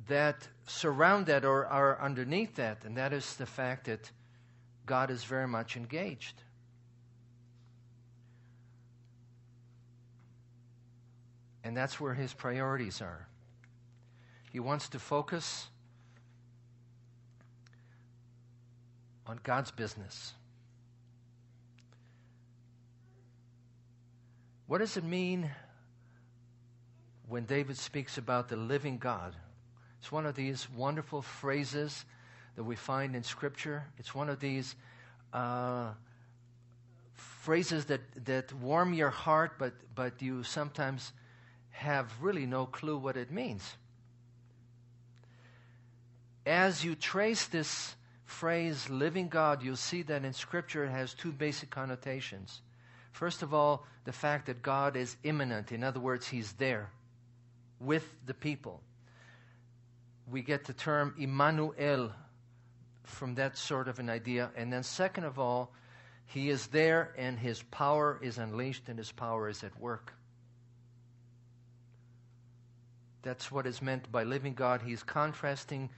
that 0.08 0.48
surround 0.66 1.26
that 1.26 1.44
or 1.44 1.66
are 1.66 2.00
underneath 2.00 2.54
that, 2.56 2.84
and 2.84 2.96
that 2.96 3.12
is 3.12 3.36
the 3.36 3.46
fact 3.46 3.86
that 3.86 4.10
God 4.86 5.10
is 5.10 5.24
very 5.24 5.48
much 5.48 5.76
engaged. 5.76 6.42
And 11.62 11.74
that's 11.74 11.98
where 11.98 12.12
his 12.12 12.34
priorities 12.34 13.00
are. 13.00 13.26
He 14.52 14.60
wants 14.60 14.88
to 14.90 14.98
focus 14.98 15.68
on 19.26 19.40
God's 19.42 19.70
business. 19.70 20.32
What 24.66 24.78
does 24.78 24.96
it 24.96 25.04
mean 25.04 25.50
when 27.28 27.44
David 27.44 27.76
speaks 27.76 28.18
about 28.18 28.48
the 28.48 28.56
living 28.56 28.98
God? 28.98 29.34
It's 30.00 30.10
one 30.10 30.26
of 30.26 30.34
these 30.34 30.68
wonderful 30.70 31.22
phrases 31.22 32.04
that 32.56 32.64
we 32.64 32.76
find 32.76 33.16
in 33.16 33.22
Scripture. 33.22 33.84
It's 33.98 34.14
one 34.14 34.28
of 34.28 34.40
these 34.40 34.74
uh, 35.32 35.90
phrases 37.12 37.86
that, 37.86 38.00
that 38.24 38.52
warm 38.54 38.94
your 38.94 39.10
heart, 39.10 39.52
but, 39.58 39.74
but 39.94 40.22
you 40.22 40.42
sometimes 40.42 41.12
have 41.70 42.10
really 42.20 42.46
no 42.46 42.66
clue 42.66 42.96
what 42.96 43.16
it 43.16 43.30
means. 43.30 43.76
As 46.46 46.84
you 46.84 46.94
trace 46.94 47.46
this 47.46 47.94
phrase, 48.24 48.88
living 48.88 49.28
God, 49.28 49.62
you'll 49.62 49.76
see 49.76 50.02
that 50.02 50.24
in 50.24 50.32
Scripture 50.32 50.84
it 50.84 50.90
has 50.90 51.14
two 51.14 51.32
basic 51.32 51.70
connotations. 51.70 52.62
First 53.12 53.42
of 53.42 53.54
all, 53.54 53.86
the 54.04 54.12
fact 54.12 54.46
that 54.46 54.62
God 54.62 54.96
is 54.96 55.16
immanent. 55.22 55.72
In 55.72 55.84
other 55.84 56.00
words, 56.00 56.26
He's 56.26 56.52
there 56.54 56.90
with 57.80 58.04
the 58.26 58.34
people. 58.34 58.80
We 60.30 60.42
get 60.42 60.64
the 60.64 60.72
term 60.72 61.14
Immanuel 61.18 62.12
from 63.04 63.34
that 63.36 63.56
sort 63.56 63.88
of 63.88 63.98
an 63.98 64.08
idea. 64.08 64.50
And 64.56 64.72
then, 64.72 64.82
second 64.82 65.24
of 65.24 65.38
all, 65.38 65.72
He 66.26 66.48
is 66.48 66.66
there 66.68 67.14
and 67.16 67.38
His 67.38 67.62
power 67.62 68.18
is 68.22 68.38
unleashed 68.38 68.88
and 68.88 68.98
His 68.98 69.12
power 69.12 69.48
is 69.48 69.62
at 69.62 69.78
work. 69.78 70.14
That's 73.22 73.50
what 73.50 73.66
is 73.66 73.80
meant 73.80 74.10
by 74.10 74.24
living 74.24 74.54
God. 74.54 74.82
He's 74.82 75.02
contrasting 75.02 75.88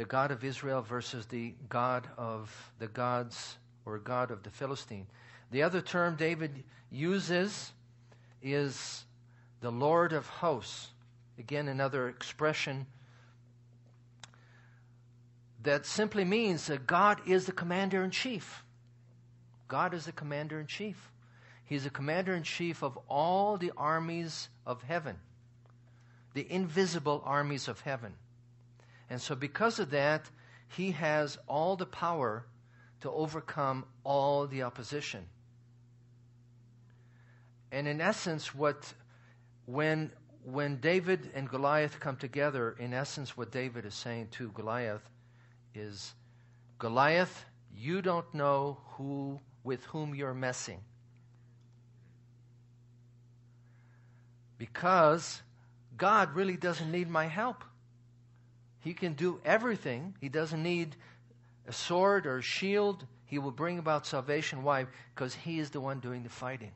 the 0.00 0.06
God 0.06 0.30
of 0.30 0.42
Israel 0.44 0.80
versus 0.80 1.26
the 1.26 1.52
God 1.68 2.08
of 2.16 2.72
the 2.78 2.86
gods 2.86 3.58
or 3.84 3.98
God 3.98 4.30
of 4.30 4.42
the 4.42 4.48
Philistine. 4.48 5.06
The 5.50 5.62
other 5.62 5.82
term 5.82 6.16
David 6.16 6.64
uses 6.90 7.72
is 8.42 9.04
the 9.60 9.70
Lord 9.70 10.14
of 10.14 10.26
hosts. 10.26 10.88
Again, 11.38 11.68
another 11.68 12.08
expression 12.08 12.86
that 15.64 15.84
simply 15.84 16.24
means 16.24 16.68
that 16.68 16.86
God 16.86 17.20
is 17.26 17.44
the 17.44 17.52
commander 17.52 18.02
in 18.02 18.10
chief. 18.10 18.64
God 19.68 19.92
is 19.92 20.06
the 20.06 20.12
commander 20.12 20.58
in 20.58 20.66
chief. 20.66 21.12
He's 21.66 21.84
the 21.84 21.90
commander 21.90 22.34
in 22.34 22.42
chief 22.42 22.82
of 22.82 22.98
all 23.06 23.58
the 23.58 23.72
armies 23.76 24.48
of 24.64 24.82
heaven, 24.82 25.18
the 26.32 26.50
invisible 26.50 27.22
armies 27.26 27.68
of 27.68 27.82
heaven. 27.82 28.14
And 29.10 29.20
so, 29.20 29.34
because 29.34 29.80
of 29.80 29.90
that, 29.90 30.30
he 30.68 30.92
has 30.92 31.36
all 31.48 31.76
the 31.76 31.86
power 31.86 32.46
to 33.00 33.10
overcome 33.10 33.84
all 34.04 34.46
the 34.46 34.62
opposition. 34.62 35.26
And 37.72 37.88
in 37.88 38.00
essence, 38.00 38.54
what 38.54 38.94
when 39.66 40.12
when 40.44 40.76
David 40.76 41.30
and 41.34 41.48
Goliath 41.48 42.00
come 42.00 42.16
together, 42.16 42.74
in 42.78 42.94
essence, 42.94 43.36
what 43.36 43.50
David 43.50 43.84
is 43.84 43.94
saying 43.94 44.28
to 44.32 44.50
Goliath 44.50 45.02
is, 45.74 46.14
Goliath, 46.78 47.44
you 47.76 48.00
don't 48.00 48.32
know 48.32 48.78
who 48.92 49.38
with 49.62 49.84
whom 49.84 50.14
you're 50.14 50.34
messing. 50.34 50.80
Because 54.56 55.42
God 55.96 56.34
really 56.34 56.56
doesn't 56.56 56.90
need 56.90 57.08
my 57.08 57.26
help. 57.26 57.64
He 58.80 58.94
can 58.94 59.12
do 59.12 59.40
everything. 59.44 60.14
He 60.20 60.28
doesn't 60.28 60.62
need 60.62 60.96
a 61.66 61.72
sword 61.72 62.26
or 62.26 62.38
a 62.38 62.42
shield. 62.42 63.06
He 63.26 63.38
will 63.38 63.50
bring 63.50 63.78
about 63.78 64.06
salvation. 64.06 64.62
Why? 64.62 64.86
Because 65.14 65.34
He 65.34 65.58
is 65.58 65.70
the 65.70 65.80
one 65.80 66.00
doing 66.00 66.22
the 66.22 66.28
fighting. 66.28 66.72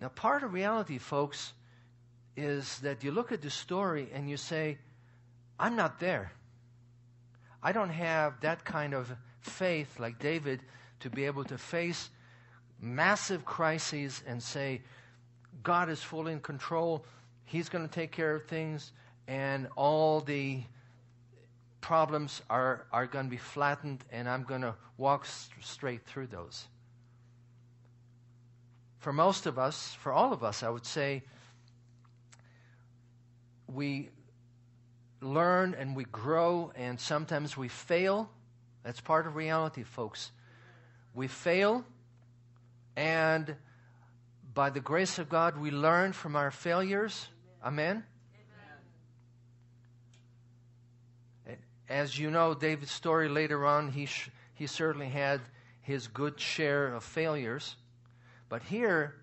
Now, 0.00 0.08
part 0.08 0.42
of 0.42 0.52
reality, 0.52 0.98
folks, 0.98 1.54
is 2.36 2.78
that 2.80 3.02
you 3.04 3.10
look 3.10 3.32
at 3.32 3.40
the 3.40 3.50
story 3.50 4.08
and 4.12 4.28
you 4.28 4.36
say, 4.36 4.78
I'm 5.58 5.76
not 5.76 6.00
there. 6.00 6.32
I 7.62 7.72
don't 7.72 7.90
have 7.90 8.40
that 8.40 8.64
kind 8.64 8.92
of 8.92 9.10
faith 9.40 9.98
like 9.98 10.18
David 10.18 10.60
to 11.00 11.10
be 11.10 11.24
able 11.24 11.44
to 11.44 11.56
face 11.56 12.10
massive 12.80 13.44
crises 13.44 14.22
and 14.26 14.42
say, 14.42 14.82
God 15.62 15.88
is 15.88 16.02
fully 16.02 16.32
in 16.32 16.40
control. 16.40 17.06
He's 17.44 17.68
going 17.68 17.86
to 17.86 17.92
take 17.92 18.10
care 18.10 18.34
of 18.34 18.46
things, 18.46 18.92
and 19.28 19.68
all 19.76 20.20
the 20.20 20.62
problems 21.80 22.40
are, 22.48 22.86
are 22.92 23.06
going 23.06 23.26
to 23.26 23.30
be 23.30 23.36
flattened, 23.36 24.04
and 24.10 24.28
I'm 24.28 24.44
going 24.44 24.62
to 24.62 24.74
walk 24.96 25.26
st- 25.26 25.62
straight 25.62 26.04
through 26.06 26.28
those. 26.28 26.66
For 28.98 29.12
most 29.12 29.44
of 29.44 29.58
us, 29.58 29.94
for 30.00 30.12
all 30.12 30.32
of 30.32 30.42
us, 30.42 30.62
I 30.62 30.70
would 30.70 30.86
say, 30.86 31.22
we 33.66 34.08
learn 35.20 35.74
and 35.78 35.94
we 35.94 36.04
grow, 36.04 36.72
and 36.74 36.98
sometimes 36.98 37.56
we 37.56 37.68
fail. 37.68 38.30
That's 38.82 39.00
part 39.00 39.26
of 39.26 39.36
reality, 39.36 39.82
folks. 39.82 40.32
We 41.14 41.28
fail, 41.28 41.84
and 42.96 43.56
by 44.54 44.70
the 44.70 44.80
grace 44.80 45.18
of 45.18 45.28
God, 45.28 45.58
we 45.58 45.70
learn 45.70 46.12
from 46.12 46.36
our 46.36 46.50
failures. 46.50 47.28
Amen? 47.64 48.04
As 51.88 52.18
you 52.18 52.30
know, 52.30 52.54
David's 52.54 52.92
story 52.92 53.28
later 53.28 53.64
on, 53.64 53.90
he, 53.90 54.06
sh- 54.06 54.30
he 54.54 54.66
certainly 54.66 55.08
had 55.08 55.40
his 55.80 56.06
good 56.08 56.40
share 56.40 56.94
of 56.94 57.04
failures. 57.04 57.76
But 58.48 58.62
here, 58.62 59.14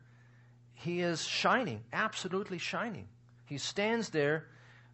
he 0.74 1.02
is 1.02 1.24
shining, 1.26 1.84
absolutely 1.92 2.58
shining. 2.58 3.08
He 3.46 3.58
stands 3.58 4.10
there 4.10 4.48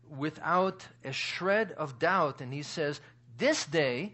without 0.09 0.87
a 1.03 1.11
shred 1.11 1.71
of 1.73 1.99
doubt, 1.99 2.41
and 2.41 2.53
he 2.53 2.63
says, 2.63 3.01
This 3.37 3.65
day, 3.65 4.13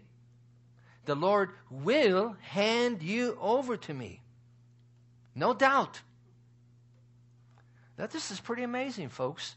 the 1.04 1.14
Lord 1.14 1.50
will 1.70 2.36
hand 2.40 3.02
you 3.02 3.36
over 3.40 3.76
to 3.76 3.94
me. 3.94 4.20
No 5.34 5.54
doubt. 5.54 6.00
Now, 7.98 8.06
this 8.06 8.30
is 8.30 8.40
pretty 8.40 8.62
amazing, 8.62 9.08
folks. 9.08 9.54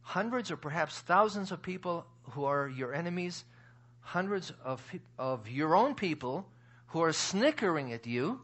Hundreds 0.00 0.50
or 0.50 0.56
perhaps 0.56 1.00
thousands 1.00 1.52
of 1.52 1.60
people 1.60 2.06
who 2.30 2.44
are 2.44 2.68
your 2.68 2.94
enemies, 2.94 3.44
hundreds 4.00 4.52
of, 4.64 4.82
of 5.18 5.48
your 5.48 5.76
own 5.76 5.94
people 5.94 6.46
who 6.88 7.02
are 7.02 7.12
snickering 7.12 7.92
at 7.92 8.06
you, 8.06 8.40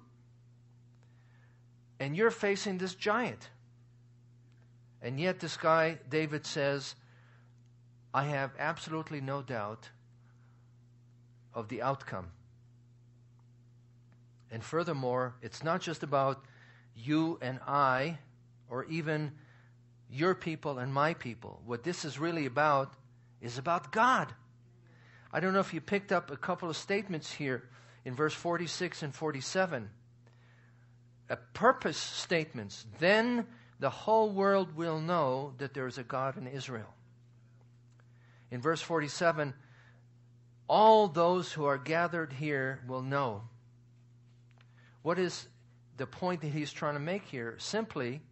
and 2.01 2.17
you're 2.17 2.31
facing 2.31 2.79
this 2.79 2.95
giant. 2.95 3.49
And 5.01 5.19
yet, 5.19 5.41
this 5.41 5.57
guy, 5.57 5.99
David 6.09 6.45
says, 6.45 6.95
I 8.13 8.25
have 8.25 8.51
absolutely 8.59 9.21
no 9.21 9.41
doubt 9.41 9.89
of 11.55 11.69
the 11.69 11.83
outcome. 11.83 12.27
And 14.51 14.63
furthermore, 14.63 15.35
it's 15.41 15.65
not 15.65 15.81
just 15.81 16.03
about 16.03 16.45
you 16.95 17.39
and 17.41 17.59
I, 17.67 18.19
or 18.73 18.87
even 18.87 19.31
your 20.11 20.35
people 20.35 20.79
and 20.79 20.93
my 20.93 21.13
people. 21.13 21.61
What 21.67 21.85
this 21.85 22.07
is 22.07 22.19
really 22.19 22.47
about 22.47 22.95
is 23.43 23.59
about 23.59 23.93
God. 23.93 24.33
I 25.31 25.41
don't 25.41 25.53
know 25.53 25.61
if 25.61 25.75
you 25.75 25.81
picked 25.83 26.11
up 26.11 26.31
a 26.31 26.39
couple 26.39 26.71
of 26.71 26.77
statements 26.77 27.31
here 27.31 27.69
in 28.07 28.15
verse 28.15 28.33
46 28.33 29.03
and 29.03 29.15
47. 29.15 29.91
A 31.29 31.37
purpose 31.53 31.99
statements. 31.99 32.87
Then 32.99 33.47
the 33.79 33.91
whole 33.91 34.31
world 34.31 34.75
will 34.75 35.01
know 35.01 35.53
that 35.59 35.75
there 35.75 35.87
is 35.87 35.99
a 35.99 36.03
God 36.03 36.39
in 36.39 36.47
Israel. 36.47 36.95
In 38.51 38.63
verse 38.63 38.81
47, 38.81 39.53
all 40.67 41.09
those 41.09 41.53
who 41.53 41.67
are 41.67 41.79
gathered 41.79 42.33
here 42.33 42.81
will 42.89 43.03
know. 43.03 43.43
What 45.03 45.19
is 45.19 45.47
the 45.99 46.07
point 46.07 46.41
that 46.41 46.53
he's 46.53 46.73
trying 46.73 46.95
to 46.95 47.01
make 47.01 47.27
here? 47.27 47.57
Simply, 47.59 48.23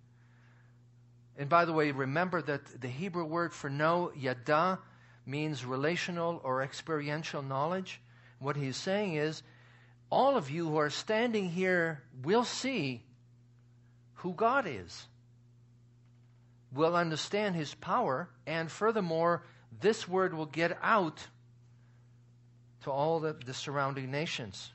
and 1.39 1.49
by 1.49 1.65
the 1.65 1.73
way, 1.73 1.91
remember 1.91 2.43
that 2.43 2.81
the 2.81 2.89
Hebrew 2.89 3.25
word 3.25 3.53
for 3.53 3.71
know, 3.71 4.13
yada, 4.15 4.79
means 5.25 5.65
relational 5.65 6.41
or 6.45 6.63
experiential 6.63 7.43
knowledge. 7.43 8.01
What 8.39 8.57
he's 8.57 8.77
saying 8.77 9.15
is, 9.15 9.43
all 10.11 10.37
of 10.37 10.51
you 10.51 10.69
who 10.69 10.77
are 10.77 10.91
standing 10.91 11.51
here 11.51 12.03
will 12.23 12.45
see 12.45 13.03
who 14.15 14.35
God 14.35 14.67
is, 14.67 15.07
will 16.73 16.97
understand 16.97 17.55
his 17.55 17.75
power, 17.75 18.29
and 18.47 18.71
furthermore, 18.71 19.45
this 19.81 20.09
word 20.09 20.35
will 20.35 20.47
get 20.47 20.77
out 20.83 21.27
to 22.83 22.91
all 22.91 23.21
the, 23.21 23.35
the 23.47 23.55
surrounding 23.55 24.11
nations. 24.11 24.73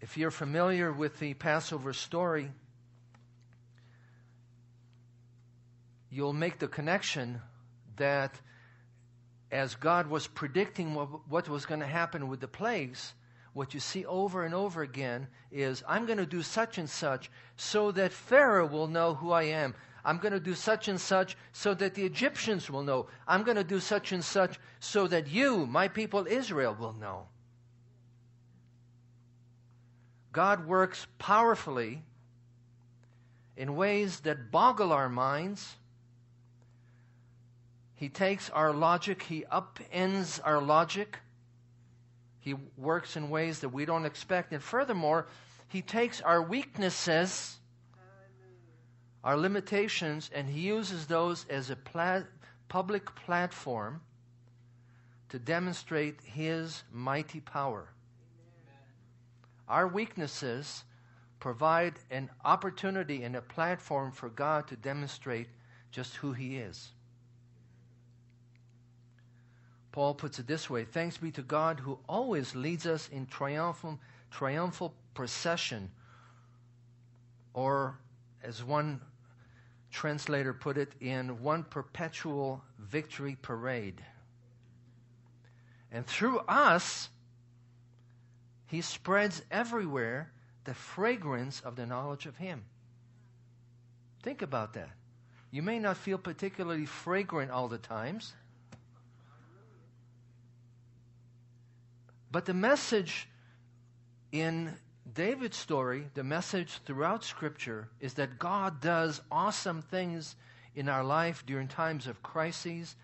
If 0.00 0.18
you're 0.18 0.30
familiar 0.30 0.92
with 0.92 1.18
the 1.18 1.34
Passover 1.34 1.92
story, 1.92 2.50
you'll 6.14 6.32
make 6.32 6.60
the 6.60 6.68
connection 6.68 7.40
that 7.96 8.40
as 9.50 9.74
God 9.74 10.06
was 10.06 10.28
predicting 10.28 10.94
what, 10.94 11.28
what 11.28 11.48
was 11.48 11.66
going 11.66 11.80
to 11.80 11.86
happen 11.86 12.28
with 12.28 12.40
the 12.40 12.46
plagues, 12.48 13.14
what 13.52 13.74
you 13.74 13.80
see 13.80 14.04
over 14.04 14.44
and 14.44 14.54
over 14.54 14.82
again 14.82 15.26
is 15.50 15.82
I'm 15.88 16.06
going 16.06 16.18
to 16.18 16.26
do 16.26 16.42
such 16.42 16.78
and 16.78 16.88
such 16.88 17.30
so 17.56 17.90
that 17.92 18.12
Pharaoh 18.12 18.66
will 18.66 18.86
know 18.86 19.14
who 19.14 19.32
I 19.32 19.44
am. 19.44 19.74
I'm 20.04 20.18
going 20.18 20.32
to 20.32 20.40
do 20.40 20.54
such 20.54 20.86
and 20.86 21.00
such 21.00 21.36
so 21.52 21.74
that 21.74 21.94
the 21.94 22.04
Egyptians 22.04 22.70
will 22.70 22.82
know. 22.82 23.08
I'm 23.26 23.42
going 23.42 23.56
to 23.56 23.64
do 23.64 23.80
such 23.80 24.12
and 24.12 24.24
such 24.24 24.60
so 24.78 25.08
that 25.08 25.28
you, 25.28 25.66
my 25.66 25.88
people 25.88 26.26
Israel, 26.28 26.76
will 26.78 26.92
know. 26.92 27.26
God 30.32 30.66
works 30.66 31.06
powerfully 31.18 32.02
in 33.56 33.74
ways 33.76 34.20
that 34.20 34.52
boggle 34.52 34.92
our 34.92 35.08
minds. 35.08 35.76
He 37.94 38.08
takes 38.08 38.50
our 38.50 38.72
logic, 38.72 39.22
he 39.22 39.44
upends 39.52 40.40
our 40.44 40.60
logic. 40.60 41.18
He 42.40 42.54
works 42.76 43.16
in 43.16 43.30
ways 43.30 43.60
that 43.60 43.70
we 43.70 43.86
don't 43.86 44.04
expect. 44.04 44.52
And 44.52 44.62
furthermore, 44.62 45.26
he 45.68 45.80
takes 45.80 46.20
our 46.20 46.42
weaknesses 46.42 47.58
our 49.24 49.38
limitations, 49.38 50.30
and 50.34 50.46
He 50.46 50.60
uses 50.60 51.06
those 51.06 51.46
as 51.48 51.70
a 51.70 51.76
plat- 51.76 52.26
public 52.68 53.12
platform 53.14 54.02
to 55.30 55.38
demonstrate 55.38 56.20
His 56.20 56.84
mighty 56.92 57.40
power. 57.40 57.88
Amen. 58.68 58.82
Our 59.66 59.88
weaknesses 59.88 60.84
provide 61.40 61.94
an 62.10 62.28
opportunity 62.44 63.22
and 63.22 63.34
a 63.34 63.40
platform 63.40 64.12
for 64.12 64.28
God 64.28 64.68
to 64.68 64.76
demonstrate 64.76 65.48
just 65.90 66.16
who 66.16 66.32
He 66.32 66.58
is. 66.58 66.92
Paul 69.94 70.12
puts 70.14 70.40
it 70.40 70.48
this 70.48 70.68
way 70.68 70.84
Thanks 70.84 71.18
be 71.18 71.30
to 71.30 71.42
God 71.42 71.78
who 71.78 72.00
always 72.08 72.56
leads 72.56 72.84
us 72.84 73.08
in 73.10 73.26
triumphal, 73.26 74.00
triumphal 74.32 74.92
procession, 75.14 75.88
or 77.52 77.96
as 78.42 78.64
one 78.64 79.00
translator 79.92 80.52
put 80.52 80.78
it, 80.78 80.90
in 81.00 81.40
one 81.40 81.62
perpetual 81.62 82.60
victory 82.76 83.36
parade. 83.40 84.02
And 85.92 86.04
through 86.04 86.40
us, 86.40 87.08
he 88.66 88.80
spreads 88.80 89.42
everywhere 89.52 90.32
the 90.64 90.74
fragrance 90.74 91.60
of 91.60 91.76
the 91.76 91.86
knowledge 91.86 92.26
of 92.26 92.36
him. 92.36 92.64
Think 94.24 94.42
about 94.42 94.72
that. 94.72 94.90
You 95.52 95.62
may 95.62 95.78
not 95.78 95.96
feel 95.96 96.18
particularly 96.18 96.84
fragrant 96.84 97.52
all 97.52 97.68
the 97.68 97.78
times. 97.78 98.32
But 102.34 102.46
the 102.46 102.52
message 102.52 103.28
in 104.32 104.74
David's 105.14 105.56
story, 105.56 106.08
the 106.14 106.24
message 106.24 106.80
throughout 106.84 107.22
Scripture, 107.22 107.86
is 108.00 108.14
that 108.14 108.40
God 108.40 108.80
does 108.80 109.20
awesome 109.30 109.82
things 109.82 110.34
in 110.74 110.88
our 110.88 111.04
life 111.04 111.44
during 111.46 111.68
times 111.68 112.08
of 112.08 112.24
crises, 112.24 112.96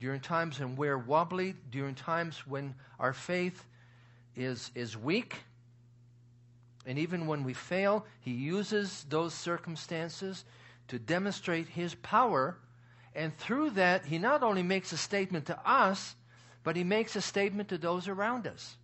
during 0.00 0.20
times 0.20 0.60
when 0.60 0.76
we're 0.76 0.98
wobbly, 0.98 1.54
during 1.70 1.94
times 1.94 2.46
when 2.46 2.74
our 3.00 3.14
faith 3.14 3.64
is, 4.36 4.70
is 4.74 4.98
weak. 4.98 5.34
And 6.84 6.98
even 6.98 7.26
when 7.26 7.42
we 7.42 7.54
fail, 7.54 8.04
He 8.20 8.32
uses 8.32 9.06
those 9.08 9.32
circumstances 9.32 10.44
to 10.88 10.98
demonstrate 10.98 11.68
His 11.68 11.94
power. 11.94 12.58
And 13.14 13.34
through 13.38 13.70
that, 13.70 14.04
He 14.04 14.18
not 14.18 14.42
only 14.42 14.62
makes 14.62 14.92
a 14.92 14.98
statement 14.98 15.46
to 15.46 15.58
us, 15.66 16.16
but 16.64 16.74
He 16.76 16.82
makes 16.82 17.14
a 17.14 17.20
statement 17.20 17.68
to 17.68 17.78
those 17.78 18.08
around 18.08 18.46
us. 18.46 18.76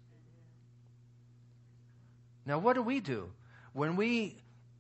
Now, 2.46 2.58
what 2.58 2.74
do 2.74 2.82
we 2.82 3.00
do? 3.00 3.30
When 3.72 3.96
we 3.96 4.36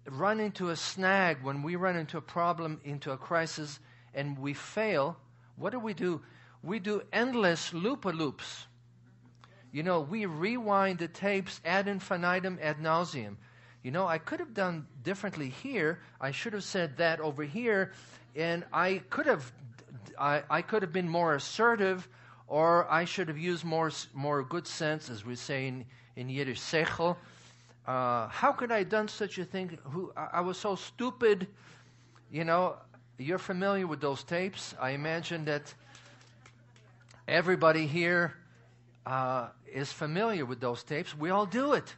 run 0.08 0.40
into 0.40 0.70
a 0.70 0.76
snag, 0.76 1.42
when 1.42 1.62
we 1.62 1.76
run 1.76 1.96
into 1.96 2.18
a 2.18 2.22
problem, 2.22 2.80
into 2.84 3.12
a 3.12 3.16
crisis, 3.16 3.78
and 4.14 4.38
we 4.38 4.54
fail, 4.54 5.16
what 5.56 5.70
do 5.70 5.78
we 5.78 5.94
do? 5.94 6.20
We 6.62 6.78
do 6.78 7.02
endless 7.12 7.72
loop 7.72 8.04
loops. 8.04 8.66
You 9.72 9.82
know, 9.82 10.00
we 10.00 10.26
rewind 10.26 10.98
the 10.98 11.08
tapes 11.08 11.60
ad 11.64 11.86
infinitum, 11.86 12.58
ad 12.60 12.78
nauseum. 12.78 13.36
You 13.82 13.92
know, 13.92 14.06
I 14.06 14.18
could 14.18 14.40
have 14.40 14.52
done 14.52 14.86
differently 15.02 15.48
here. 15.48 16.00
I 16.20 16.32
should 16.32 16.52
have 16.52 16.64
said 16.64 16.96
that 16.98 17.20
over 17.20 17.44
here, 17.44 17.92
and 18.34 18.64
I 18.72 19.02
could 19.10 19.26
have, 19.26 19.50
I, 20.18 20.42
I 20.50 20.62
could 20.62 20.82
have 20.82 20.92
been 20.92 21.08
more 21.08 21.34
assertive, 21.34 22.08
or 22.50 22.86
I 22.90 23.06
should 23.06 23.28
have 23.28 23.38
used 23.38 23.64
more, 23.64 23.90
more 24.12 24.42
good 24.42 24.66
sense, 24.66 25.08
as 25.08 25.24
we 25.24 25.36
say 25.36 25.68
in, 25.68 25.86
in 26.16 26.28
Yiddish, 26.28 26.60
sechel 26.60 27.16
uh, 27.86 28.28
how 28.28 28.52
could 28.52 28.70
I 28.70 28.78
have 28.78 28.88
done 28.88 29.08
such 29.08 29.38
a 29.38 29.44
thing? 29.44 29.76
Who 29.84 30.12
I, 30.16 30.28
I 30.34 30.40
was 30.42 30.58
so 30.58 30.76
stupid, 30.76 31.48
you 32.30 32.44
know. 32.44 32.76
you're 33.18 33.38
familiar 33.38 33.86
with 33.86 34.00
those 34.00 34.22
tapes. 34.22 34.74
I 34.80 34.90
imagine 34.90 35.44
that 35.46 35.74
everybody 37.26 37.86
here 37.86 38.34
uh, 39.06 39.48
is 39.66 39.92
familiar 39.92 40.44
with 40.46 40.60
those 40.60 40.84
tapes. 40.84 41.16
We 41.16 41.30
all 41.30 41.46
do 41.46 41.72
it. 41.72 41.94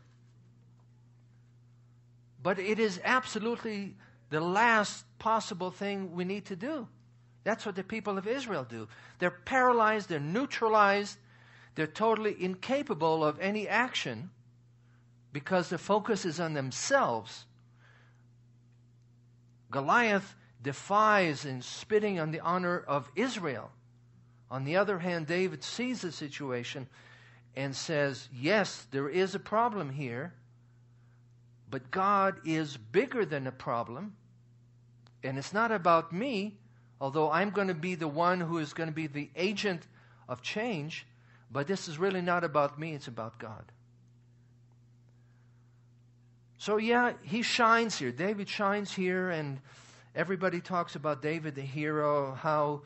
But 2.42 2.58
it 2.58 2.78
is 2.78 2.98
absolutely 3.04 3.94
the 4.30 4.40
last 4.40 5.04
possible 5.18 5.70
thing 5.70 6.14
we 6.14 6.24
need 6.24 6.46
to 6.46 6.56
do. 6.56 6.88
That's 7.44 7.66
what 7.66 7.74
the 7.74 7.82
people 7.82 8.18
of 8.18 8.26
Israel 8.26 8.64
do. 8.64 8.88
They're 9.18 9.30
paralyzed, 9.30 10.08
they're 10.08 10.20
neutralized, 10.20 11.18
they're 11.74 11.86
totally 11.86 12.36
incapable 12.42 13.24
of 13.24 13.40
any 13.40 13.66
action 13.66 14.30
because 15.32 15.68
the 15.68 15.78
focus 15.78 16.24
is 16.24 16.38
on 16.38 16.52
themselves. 16.52 17.46
Goliath 19.70 20.36
defies 20.62 21.44
in 21.44 21.62
spitting 21.62 22.20
on 22.20 22.30
the 22.30 22.40
honor 22.40 22.84
of 22.86 23.10
Israel. 23.16 23.70
On 24.50 24.64
the 24.64 24.76
other 24.76 24.98
hand, 24.98 25.26
David 25.26 25.64
sees 25.64 26.02
the 26.02 26.12
situation 26.12 26.86
and 27.56 27.74
says, 27.74 28.28
Yes, 28.32 28.86
there 28.90 29.08
is 29.08 29.34
a 29.34 29.40
problem 29.40 29.90
here, 29.90 30.34
but 31.70 31.90
God 31.90 32.36
is 32.44 32.76
bigger 32.76 33.24
than 33.24 33.46
a 33.46 33.52
problem. 33.52 34.14
And 35.24 35.38
it's 35.38 35.54
not 35.54 35.72
about 35.72 36.12
me, 36.12 36.58
although 37.02 37.32
I'm 37.32 37.50
going 37.50 37.66
to 37.66 37.74
be 37.74 37.96
the 37.96 38.06
one 38.06 38.40
who 38.40 38.58
is 38.58 38.72
going 38.72 38.88
to 38.88 38.94
be 38.94 39.08
the 39.08 39.28
agent 39.34 39.82
of 40.28 40.40
change. 40.40 41.04
But 41.50 41.66
this 41.66 41.88
is 41.88 41.98
really 41.98 42.22
not 42.22 42.44
about 42.44 42.78
me, 42.78 42.94
it's 42.94 43.08
about 43.08 43.38
God. 43.40 43.64
So, 46.58 46.76
yeah, 46.76 47.14
he 47.22 47.42
shines 47.42 47.98
here. 47.98 48.12
David 48.12 48.48
shines 48.48 48.94
here, 48.94 49.30
and 49.30 49.60
everybody 50.14 50.60
talks 50.60 50.94
about 50.94 51.20
David, 51.20 51.56
the 51.56 51.62
hero, 51.62 52.34
how 52.34 52.82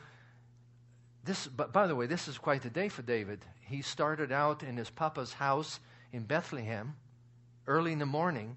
this, 1.25 1.47
but 1.47 1.75
by 1.75 1.87
the 1.87 1.95
way, 1.95 2.07
this 2.07 2.27
is 2.27 2.39
quite 2.39 2.65
a 2.65 2.71
day 2.71 2.89
for 2.89 3.03
David. 3.03 3.45
He 3.61 3.83
started 3.83 4.33
out 4.33 4.63
in 4.63 4.79
his 4.79 4.89
papa's 4.89 5.35
house 5.35 5.79
in 6.13 6.23
Bethlehem 6.23 6.97
early 7.67 7.93
in 7.93 7.99
the 7.99 8.07
morning, 8.07 8.57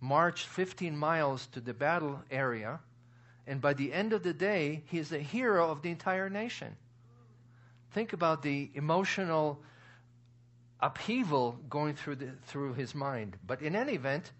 marched 0.00 0.46
15 0.46 0.96
miles 0.96 1.48
to 1.48 1.60
the 1.60 1.74
battle 1.74 2.22
area, 2.30 2.78
and 3.46 3.60
by 3.60 3.74
the 3.74 3.92
end 3.92 4.12
of 4.12 4.22
the 4.22 4.32
day, 4.32 4.82
he 4.86 4.98
is 4.98 5.10
the 5.10 5.18
hero 5.18 5.70
of 5.70 5.82
the 5.82 5.90
entire 5.90 6.30
nation. 6.30 6.76
Think 7.92 8.12
about 8.12 8.42
the 8.42 8.70
emotional 8.74 9.60
upheaval 10.80 11.58
going 11.68 11.94
through, 11.94 12.16
the, 12.16 12.30
through 12.46 12.74
his 12.74 12.94
mind. 12.94 13.36
But 13.46 13.62
in 13.62 13.76
any 13.76 13.92
event, 13.92 14.32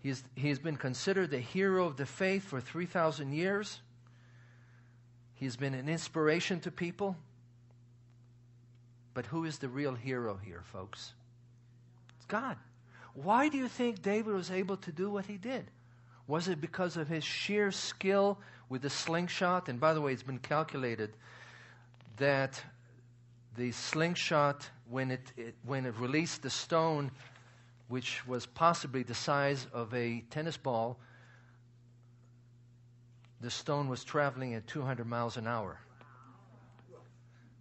he's, 0.00 0.22
he's 0.34 0.58
been 0.58 0.76
considered 0.76 1.30
the 1.30 1.40
hero 1.40 1.86
of 1.86 1.96
the 1.96 2.06
faith 2.06 2.44
for 2.44 2.60
3,000 2.60 3.32
years. 3.32 3.80
He's 5.34 5.56
been 5.56 5.74
an 5.74 5.88
inspiration 5.88 6.60
to 6.60 6.70
people. 6.70 7.16
But 9.12 9.26
who 9.26 9.44
is 9.44 9.58
the 9.58 9.68
real 9.68 9.94
hero 9.94 10.38
here, 10.42 10.62
folks? 10.72 11.12
It's 12.16 12.26
God. 12.26 12.56
Why 13.14 13.48
do 13.48 13.58
you 13.58 13.66
think 13.66 14.02
David 14.02 14.32
was 14.32 14.50
able 14.50 14.76
to 14.78 14.92
do 14.92 15.10
what 15.10 15.26
he 15.26 15.36
did? 15.36 15.70
Was 16.28 16.46
it 16.46 16.60
because 16.60 16.96
of 16.96 17.08
his 17.08 17.24
sheer 17.24 17.72
skill 17.72 18.38
with 18.68 18.82
the 18.82 18.90
slingshot. 18.90 19.68
And 19.68 19.80
by 19.80 19.94
the 19.94 20.00
way, 20.00 20.12
it's 20.12 20.22
been 20.22 20.38
calculated 20.38 21.10
that 22.18 22.62
the 23.56 23.72
slingshot, 23.72 24.68
when 24.88 25.10
it, 25.10 25.32
it, 25.36 25.54
when 25.64 25.86
it 25.86 25.94
released 25.98 26.42
the 26.42 26.50
stone, 26.50 27.10
which 27.88 28.26
was 28.26 28.46
possibly 28.46 29.02
the 29.02 29.14
size 29.14 29.66
of 29.72 29.92
a 29.94 30.22
tennis 30.30 30.56
ball, 30.56 30.98
the 33.40 33.50
stone 33.50 33.88
was 33.88 34.04
traveling 34.04 34.54
at 34.54 34.66
200 34.66 35.06
miles 35.06 35.36
an 35.36 35.46
hour. 35.46 35.78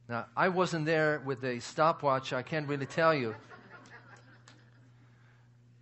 Now, 0.10 0.26
I 0.36 0.50
wasn't 0.50 0.86
there 0.86 1.22
with 1.26 1.44
a 1.44 1.60
stopwatch, 1.60 2.34
I 2.34 2.42
can't 2.42 2.68
really 2.68 2.86
tell 2.86 3.14
you. 3.14 3.36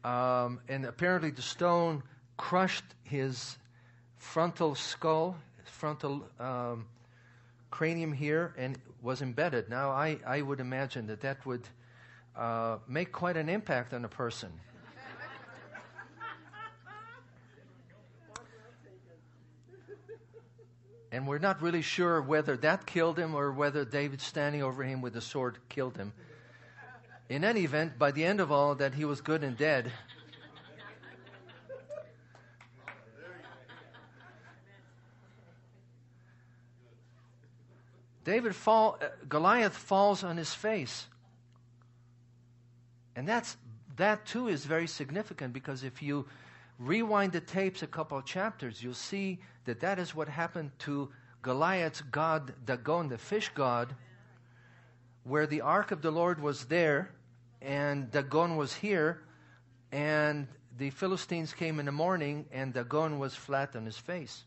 Um, 0.04 0.60
and 0.68 0.86
apparently, 0.86 1.32
the 1.32 1.42
stone 1.42 2.04
crushed 2.38 2.86
his 3.04 3.58
frontal 4.18 4.76
skull, 4.76 5.38
frontal 5.66 6.28
um, 6.40 6.86
cranium 7.72 8.14
here, 8.14 8.54
and 8.58 8.78
was 9.02 9.22
embedded. 9.22 9.70
Now, 9.70 9.92
I, 9.92 10.18
I 10.26 10.42
would 10.42 10.60
imagine 10.60 11.08
that 11.08 11.22
that 11.22 11.46
would 11.46 11.68
uh, 12.36 12.78
make 12.88 13.12
quite 13.12 13.38
an 13.38 13.50
impact 13.50 13.94
on 13.94 14.04
a 14.06 14.10
person. 14.10 14.52
and 21.12 21.26
we're 21.26 21.40
not 21.40 21.62
really 21.62 21.82
sure 21.82 22.22
whether 22.22 22.58
that 22.58 22.86
killed 22.86 23.18
him 23.18 23.36
or 23.36 23.54
whether 23.54 23.86
David 23.86 24.20
standing 24.20 24.62
over 24.62 24.84
him 24.84 25.02
with 25.02 25.16
a 25.16 25.22
sword 25.22 25.58
killed 25.70 25.96
him. 25.96 26.12
In 27.30 27.46
any 27.46 27.62
event, 27.62 27.98
by 27.98 28.12
the 28.12 28.26
end 28.26 28.42
of 28.42 28.52
all, 28.52 28.76
that 28.76 28.94
he 28.94 29.06
was 29.06 29.22
good 29.22 29.44
and 29.44 29.58
dead. 29.58 29.92
David 38.26 38.56
fall, 38.56 38.98
uh, 39.02 39.06
Goliath 39.30 39.78
falls 39.78 40.24
on 40.24 40.36
his 40.36 40.54
face. 40.54 41.06
And 43.16 43.28
that's, 43.28 43.56
that 43.96 44.26
too 44.26 44.50
is 44.50 44.66
very 44.66 44.88
significant 44.88 45.54
because 45.54 45.84
if 45.84 46.02
you 46.02 46.26
rewind 46.80 47.32
the 47.32 47.40
tapes 47.40 47.84
a 47.84 47.88
couple 47.88 48.18
of 48.18 48.26
chapters, 48.26 48.84
you'll 48.84 48.94
see 48.94 49.40
that 49.64 49.80
that 49.80 50.00
is 50.00 50.14
what 50.14 50.28
happened 50.28 50.72
to 50.80 51.10
Goliath's 51.44 52.02
god, 52.02 52.54
Dagon, 52.66 53.08
the 53.08 53.18
fish 53.18 53.52
god, 53.54 53.96
where 55.24 55.48
the 55.48 55.62
ark 55.62 55.92
of 55.92 56.02
the 56.02 56.12
Lord 56.12 56.42
was 56.42 56.66
there 56.66 57.12
and 57.62 58.12
Dagon 58.12 58.58
was 58.58 58.74
here, 58.74 59.22
and 59.92 60.48
the 60.78 60.90
Philistines 60.90 61.54
came 61.54 61.80
in 61.80 61.86
the 61.86 61.92
morning 61.92 62.46
and 62.52 62.74
Dagon 62.74 63.18
was 63.18 63.36
flat 63.36 63.76
on 63.76 63.86
his 63.86 63.98
face. 63.98 64.44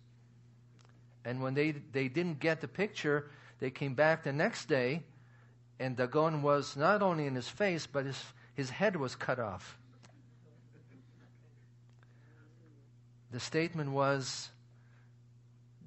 And 1.25 1.43
when 1.43 1.55
they, 1.55 1.73
they 1.93 2.09
didn't 2.09 2.39
get 2.39 2.61
the 2.61 2.69
picture, 2.69 3.31
they 3.61 3.71
came 3.71 3.95
back 3.95 4.23
the 4.23 4.33
next 4.33 4.67
day, 4.67 5.03
and 5.79 5.97
Dagon 5.97 6.43
was 6.43 6.77
not 6.77 7.03
only 7.03 7.27
in 7.27 7.35
his 7.35 7.49
face, 7.49 7.87
but 7.87 8.07
his, 8.07 8.23
his 8.55 8.71
head 8.71 8.97
was 8.97 9.15
cut 9.17 9.39
off. 9.39 9.79
The 13.31 13.41
statement 13.41 13.91
was 13.91 14.51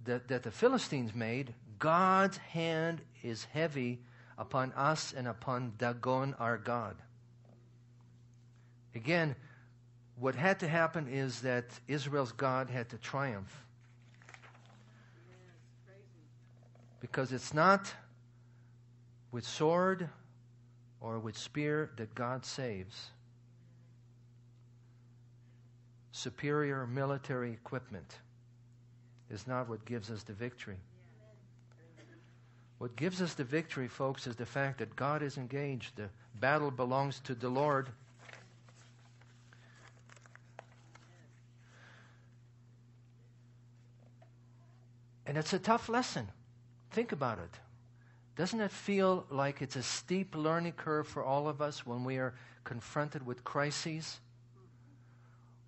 that, 0.06 0.28
that 0.28 0.44
the 0.44 0.52
Philistines 0.52 1.16
made 1.16 1.54
God's 1.80 2.38
hand 2.38 3.02
is 3.24 3.46
heavy 3.46 4.00
upon 4.38 4.72
us 4.74 5.14
and 5.16 5.28
upon 5.28 5.74
Dagon, 5.78 6.36
our 6.40 6.58
God. 6.58 6.96
Again, 8.94 9.36
what 10.16 10.36
had 10.36 10.60
to 10.60 10.68
happen 10.68 11.08
is 11.08 11.42
that 11.42 11.66
Israel's 11.88 12.32
God 12.32 12.70
had 12.70 12.90
to 12.90 12.98
triumph. 12.98 13.66
Because 17.02 17.34
it's 17.34 17.54
not 17.54 17.94
with 19.32 19.46
sword 19.46 20.08
or 21.02 21.20
with 21.20 21.38
spear 21.38 21.90
that 21.98 22.14
God 22.16 22.46
saves. 22.46 23.10
Superior 26.12 26.86
military 26.86 27.52
equipment 27.52 28.20
is 29.32 29.48
not 29.48 29.68
what 29.68 29.84
gives 29.86 30.12
us 30.12 30.24
the 30.24 30.34
victory. 30.34 30.78
What 32.78 32.96
gives 32.96 33.22
us 33.22 33.34
the 33.34 33.44
victory, 33.44 33.88
folks, 33.88 34.28
is 34.28 34.36
the 34.36 34.46
fact 34.46 34.80
that 34.80 34.96
God 34.96 35.24
is 35.24 35.38
engaged. 35.38 35.96
The 35.96 36.10
battle 36.40 36.72
belongs 36.72 37.20
to 37.22 37.36
the 37.36 37.50
Lord. 37.50 37.90
And 45.26 45.38
it's 45.38 45.54
a 45.54 45.60
tough 45.60 45.90
lesson. 45.90 46.28
Think 46.92 47.14
about 47.14 47.40
it. 47.40 47.60
Doesn't 48.36 48.60
it 48.60 48.72
feel 48.72 49.26
like 49.30 49.62
it's 49.62 49.76
a 49.76 49.84
steep 49.84 50.36
learning 50.36 50.74
curve 50.74 51.08
for 51.08 51.24
all 51.24 51.48
of 51.48 51.62
us 51.62 51.86
when 51.86 52.04
we 52.04 52.18
are 52.18 52.34
confronted 52.64 53.26
with 53.26 53.44
crises? 53.44 54.20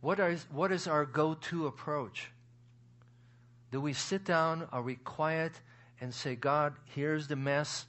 What 0.01 0.19
is, 0.19 0.45
what 0.51 0.71
is 0.71 0.88
our 0.88 1.05
go 1.05 1.34
to 1.34 1.67
approach? 1.67 2.30
Do 3.71 3.80
we 3.80 3.93
sit 3.93 4.26
down? 4.26 4.67
Are 4.71 4.82
we 4.82 4.95
quiet 4.95 5.53
and 6.01 6.13
say, 6.13 6.36
God, 6.36 6.76
here's 6.86 7.28
the 7.28 7.36
mess, 7.36 7.86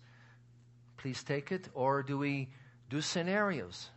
please 0.96 1.22
take 1.22 1.50
it? 1.50 1.68
Or 1.74 2.02
do 2.02 2.16
we 2.16 2.48
do 2.88 3.00
scenarios? 3.00 3.90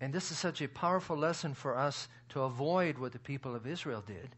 And 0.00 0.12
this 0.12 0.30
is 0.30 0.38
such 0.38 0.60
a 0.60 0.68
powerful 0.68 1.16
lesson 1.16 1.54
for 1.54 1.76
us 1.76 2.08
to 2.30 2.42
avoid 2.42 2.98
what 2.98 3.12
the 3.12 3.18
people 3.18 3.54
of 3.54 3.66
Israel 3.66 4.02
did 4.06 4.28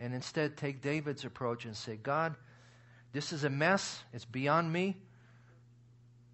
and 0.00 0.14
instead 0.14 0.56
take 0.56 0.80
David's 0.80 1.24
approach 1.26 1.66
and 1.66 1.76
say, 1.76 1.96
God, 1.96 2.34
this 3.12 3.32
is 3.32 3.44
a 3.44 3.50
mess. 3.50 4.02
It's 4.14 4.24
beyond 4.24 4.72
me, 4.72 4.96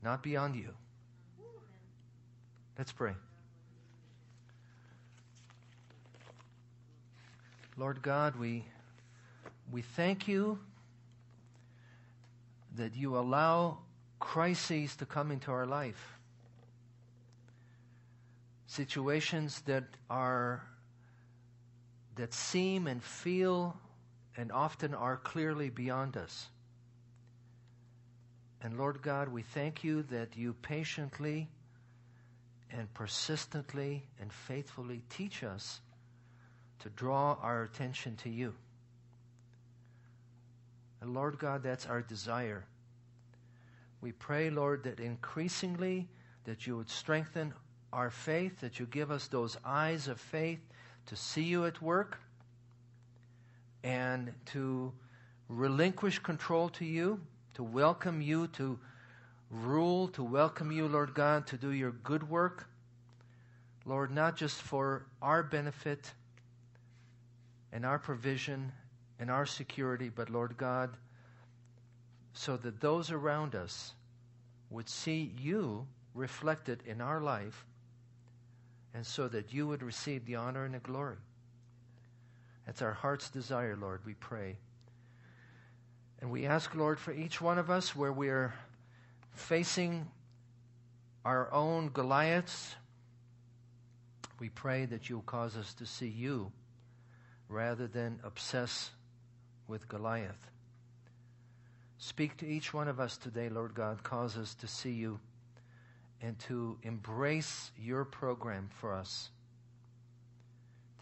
not 0.03 0.23
beyond 0.23 0.55
you. 0.55 0.73
Let's 2.79 2.93
pray. 2.93 3.15
Lord 7.77 8.01
God, 8.03 8.37
we, 8.37 8.65
we 9.71 9.83
thank 9.83 10.29
you 10.29 10.59
that 12.77 12.95
you 12.95 13.19
allow 13.19 13.79
crises 14.21 14.97
to 14.97 15.07
come 15.07 15.31
into 15.31 15.51
our 15.51 15.67
life. 15.67 16.19
Situations 18.67 19.61
that 19.67 19.85
are 20.09 20.63
that 22.17 22.35
seem 22.35 22.87
and 22.87 23.03
feel 23.03 23.77
and 24.37 24.53
often 24.53 24.95
are 24.95 25.17
clearly 25.17 25.71
beyond 25.71 26.17
us. 26.17 26.49
And 28.63 28.77
Lord 28.77 29.03
God, 29.03 29.29
we 29.29 29.43
thank 29.43 29.85
you 29.85 30.03
that 30.05 30.37
you 30.37 30.55
patiently 30.55 31.49
and 32.71 32.93
persistently 32.95 34.03
and 34.21 34.33
faithfully 34.33 35.03
teach 35.09 35.45
us 35.45 35.81
to 36.81 36.91
draw 36.91 37.37
our 37.41 37.63
attention 37.63 38.17
to 38.17 38.31
you. 38.31 38.55
And 41.01 41.15
Lord 41.15 41.39
God, 41.39 41.63
that's 41.63 41.87
our 41.87 42.03
desire. 42.03 42.65
We 44.01 44.13
pray, 44.13 44.51
Lord, 44.51 44.85
that 44.85 45.01
increasingly 45.01 46.09
that 46.45 46.67
you 46.67 46.77
would 46.77 46.91
strengthen 46.91 47.53
our 47.93 48.11
faith, 48.11 48.61
that 48.61 48.79
you 48.81 48.87
give 48.87 49.11
us 49.11 49.29
those 49.29 49.57
eyes 49.65 50.09
of 50.09 50.21
faith 50.21 50.61
to 51.07 51.17
see 51.17 51.43
you 51.43 51.65
at 51.67 51.81
work 51.81 52.19
and 53.85 54.33
to 54.47 54.93
relinquish 55.49 56.19
control 56.19 56.69
to 56.71 56.85
you, 56.85 57.21
to 57.55 57.63
welcome 57.63 58.21
you 58.21 58.49
to 58.49 58.79
rule, 59.51 60.09
to 60.09 60.23
welcome 60.23 60.73
you, 60.73 60.89
Lord 60.89 61.15
God, 61.15 61.47
to 61.49 61.57
do 61.57 61.71
your 61.71 61.93
good 61.93 62.29
work. 62.29 62.69
Lord, 63.85 64.11
not 64.11 64.37
just 64.37 64.61
for 64.61 65.07
our 65.23 65.43
benefit 65.45 66.13
and 67.73 67.87
our 67.87 67.99
provision 67.99 68.73
and 69.21 69.31
our 69.31 69.47
security, 69.47 70.09
but 70.09 70.31
Lord 70.31 70.57
God, 70.57 70.97
so 72.33 72.57
that 72.57 72.81
those 72.81 73.13
around 73.13 73.55
us 73.55 73.95
would 74.71 74.89
see 74.89 75.33
you 75.39 75.87
reflected 76.15 76.83
in 76.87 77.01
our 77.01 77.21
life 77.21 77.65
and 78.97 79.07
so 79.07 79.29
that 79.29 79.53
you 79.53 79.67
would 79.67 79.83
receive 79.83 80.25
the 80.25 80.37
honor 80.37 80.65
and 80.65 80.73
the 80.73 80.79
glory. 80.79 81.19
That's 82.65 82.81
our 82.81 82.95
heart's 82.95 83.29
desire, 83.29 83.77
Lord, 83.79 84.01
we 84.07 84.15
pray. 84.15 84.57
And 86.23 86.31
we 86.31 86.47
ask, 86.47 86.75
Lord, 86.75 86.99
for 86.99 87.13
each 87.13 87.39
one 87.39 87.59
of 87.59 87.71
us 87.71 87.95
where 87.95 88.13
we 88.13 88.31
are 88.31 88.55
facing 89.35 90.09
our 91.27 91.53
own 91.53 91.91
Goliaths, 91.91 92.75
we 94.41 94.49
pray 94.49 94.87
that 94.87 95.11
you'll 95.11 95.21
cause 95.21 95.59
us 95.59 95.75
to 95.75 95.85
see 95.85 96.09
you 96.09 96.51
rather 97.51 97.87
than 97.87 98.19
obsess 98.25 98.93
with 99.69 99.89
Goliath. 99.89 100.51
Speak 101.99 102.39
to 102.39 102.47
each 102.47 102.73
one 102.73 102.89
of 102.89 102.99
us 102.99 103.19
today, 103.19 103.51
Lord 103.51 103.75
God. 103.75 104.03
Cause 104.03 104.39
us 104.39 104.55
to 104.55 104.67
see 104.67 104.93
you 104.93 105.21
and 106.21 106.39
to 106.41 106.79
embrace 106.83 107.71
your 107.79 108.05
program 108.05 108.69
for 108.81 108.95
us. 108.95 109.31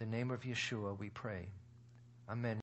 In 0.01 0.11
the 0.11 0.17
name 0.17 0.31
of 0.31 0.43
Yeshua, 0.43 0.99
we 0.99 1.11
pray. 1.11 1.47
Amen. 2.29 2.61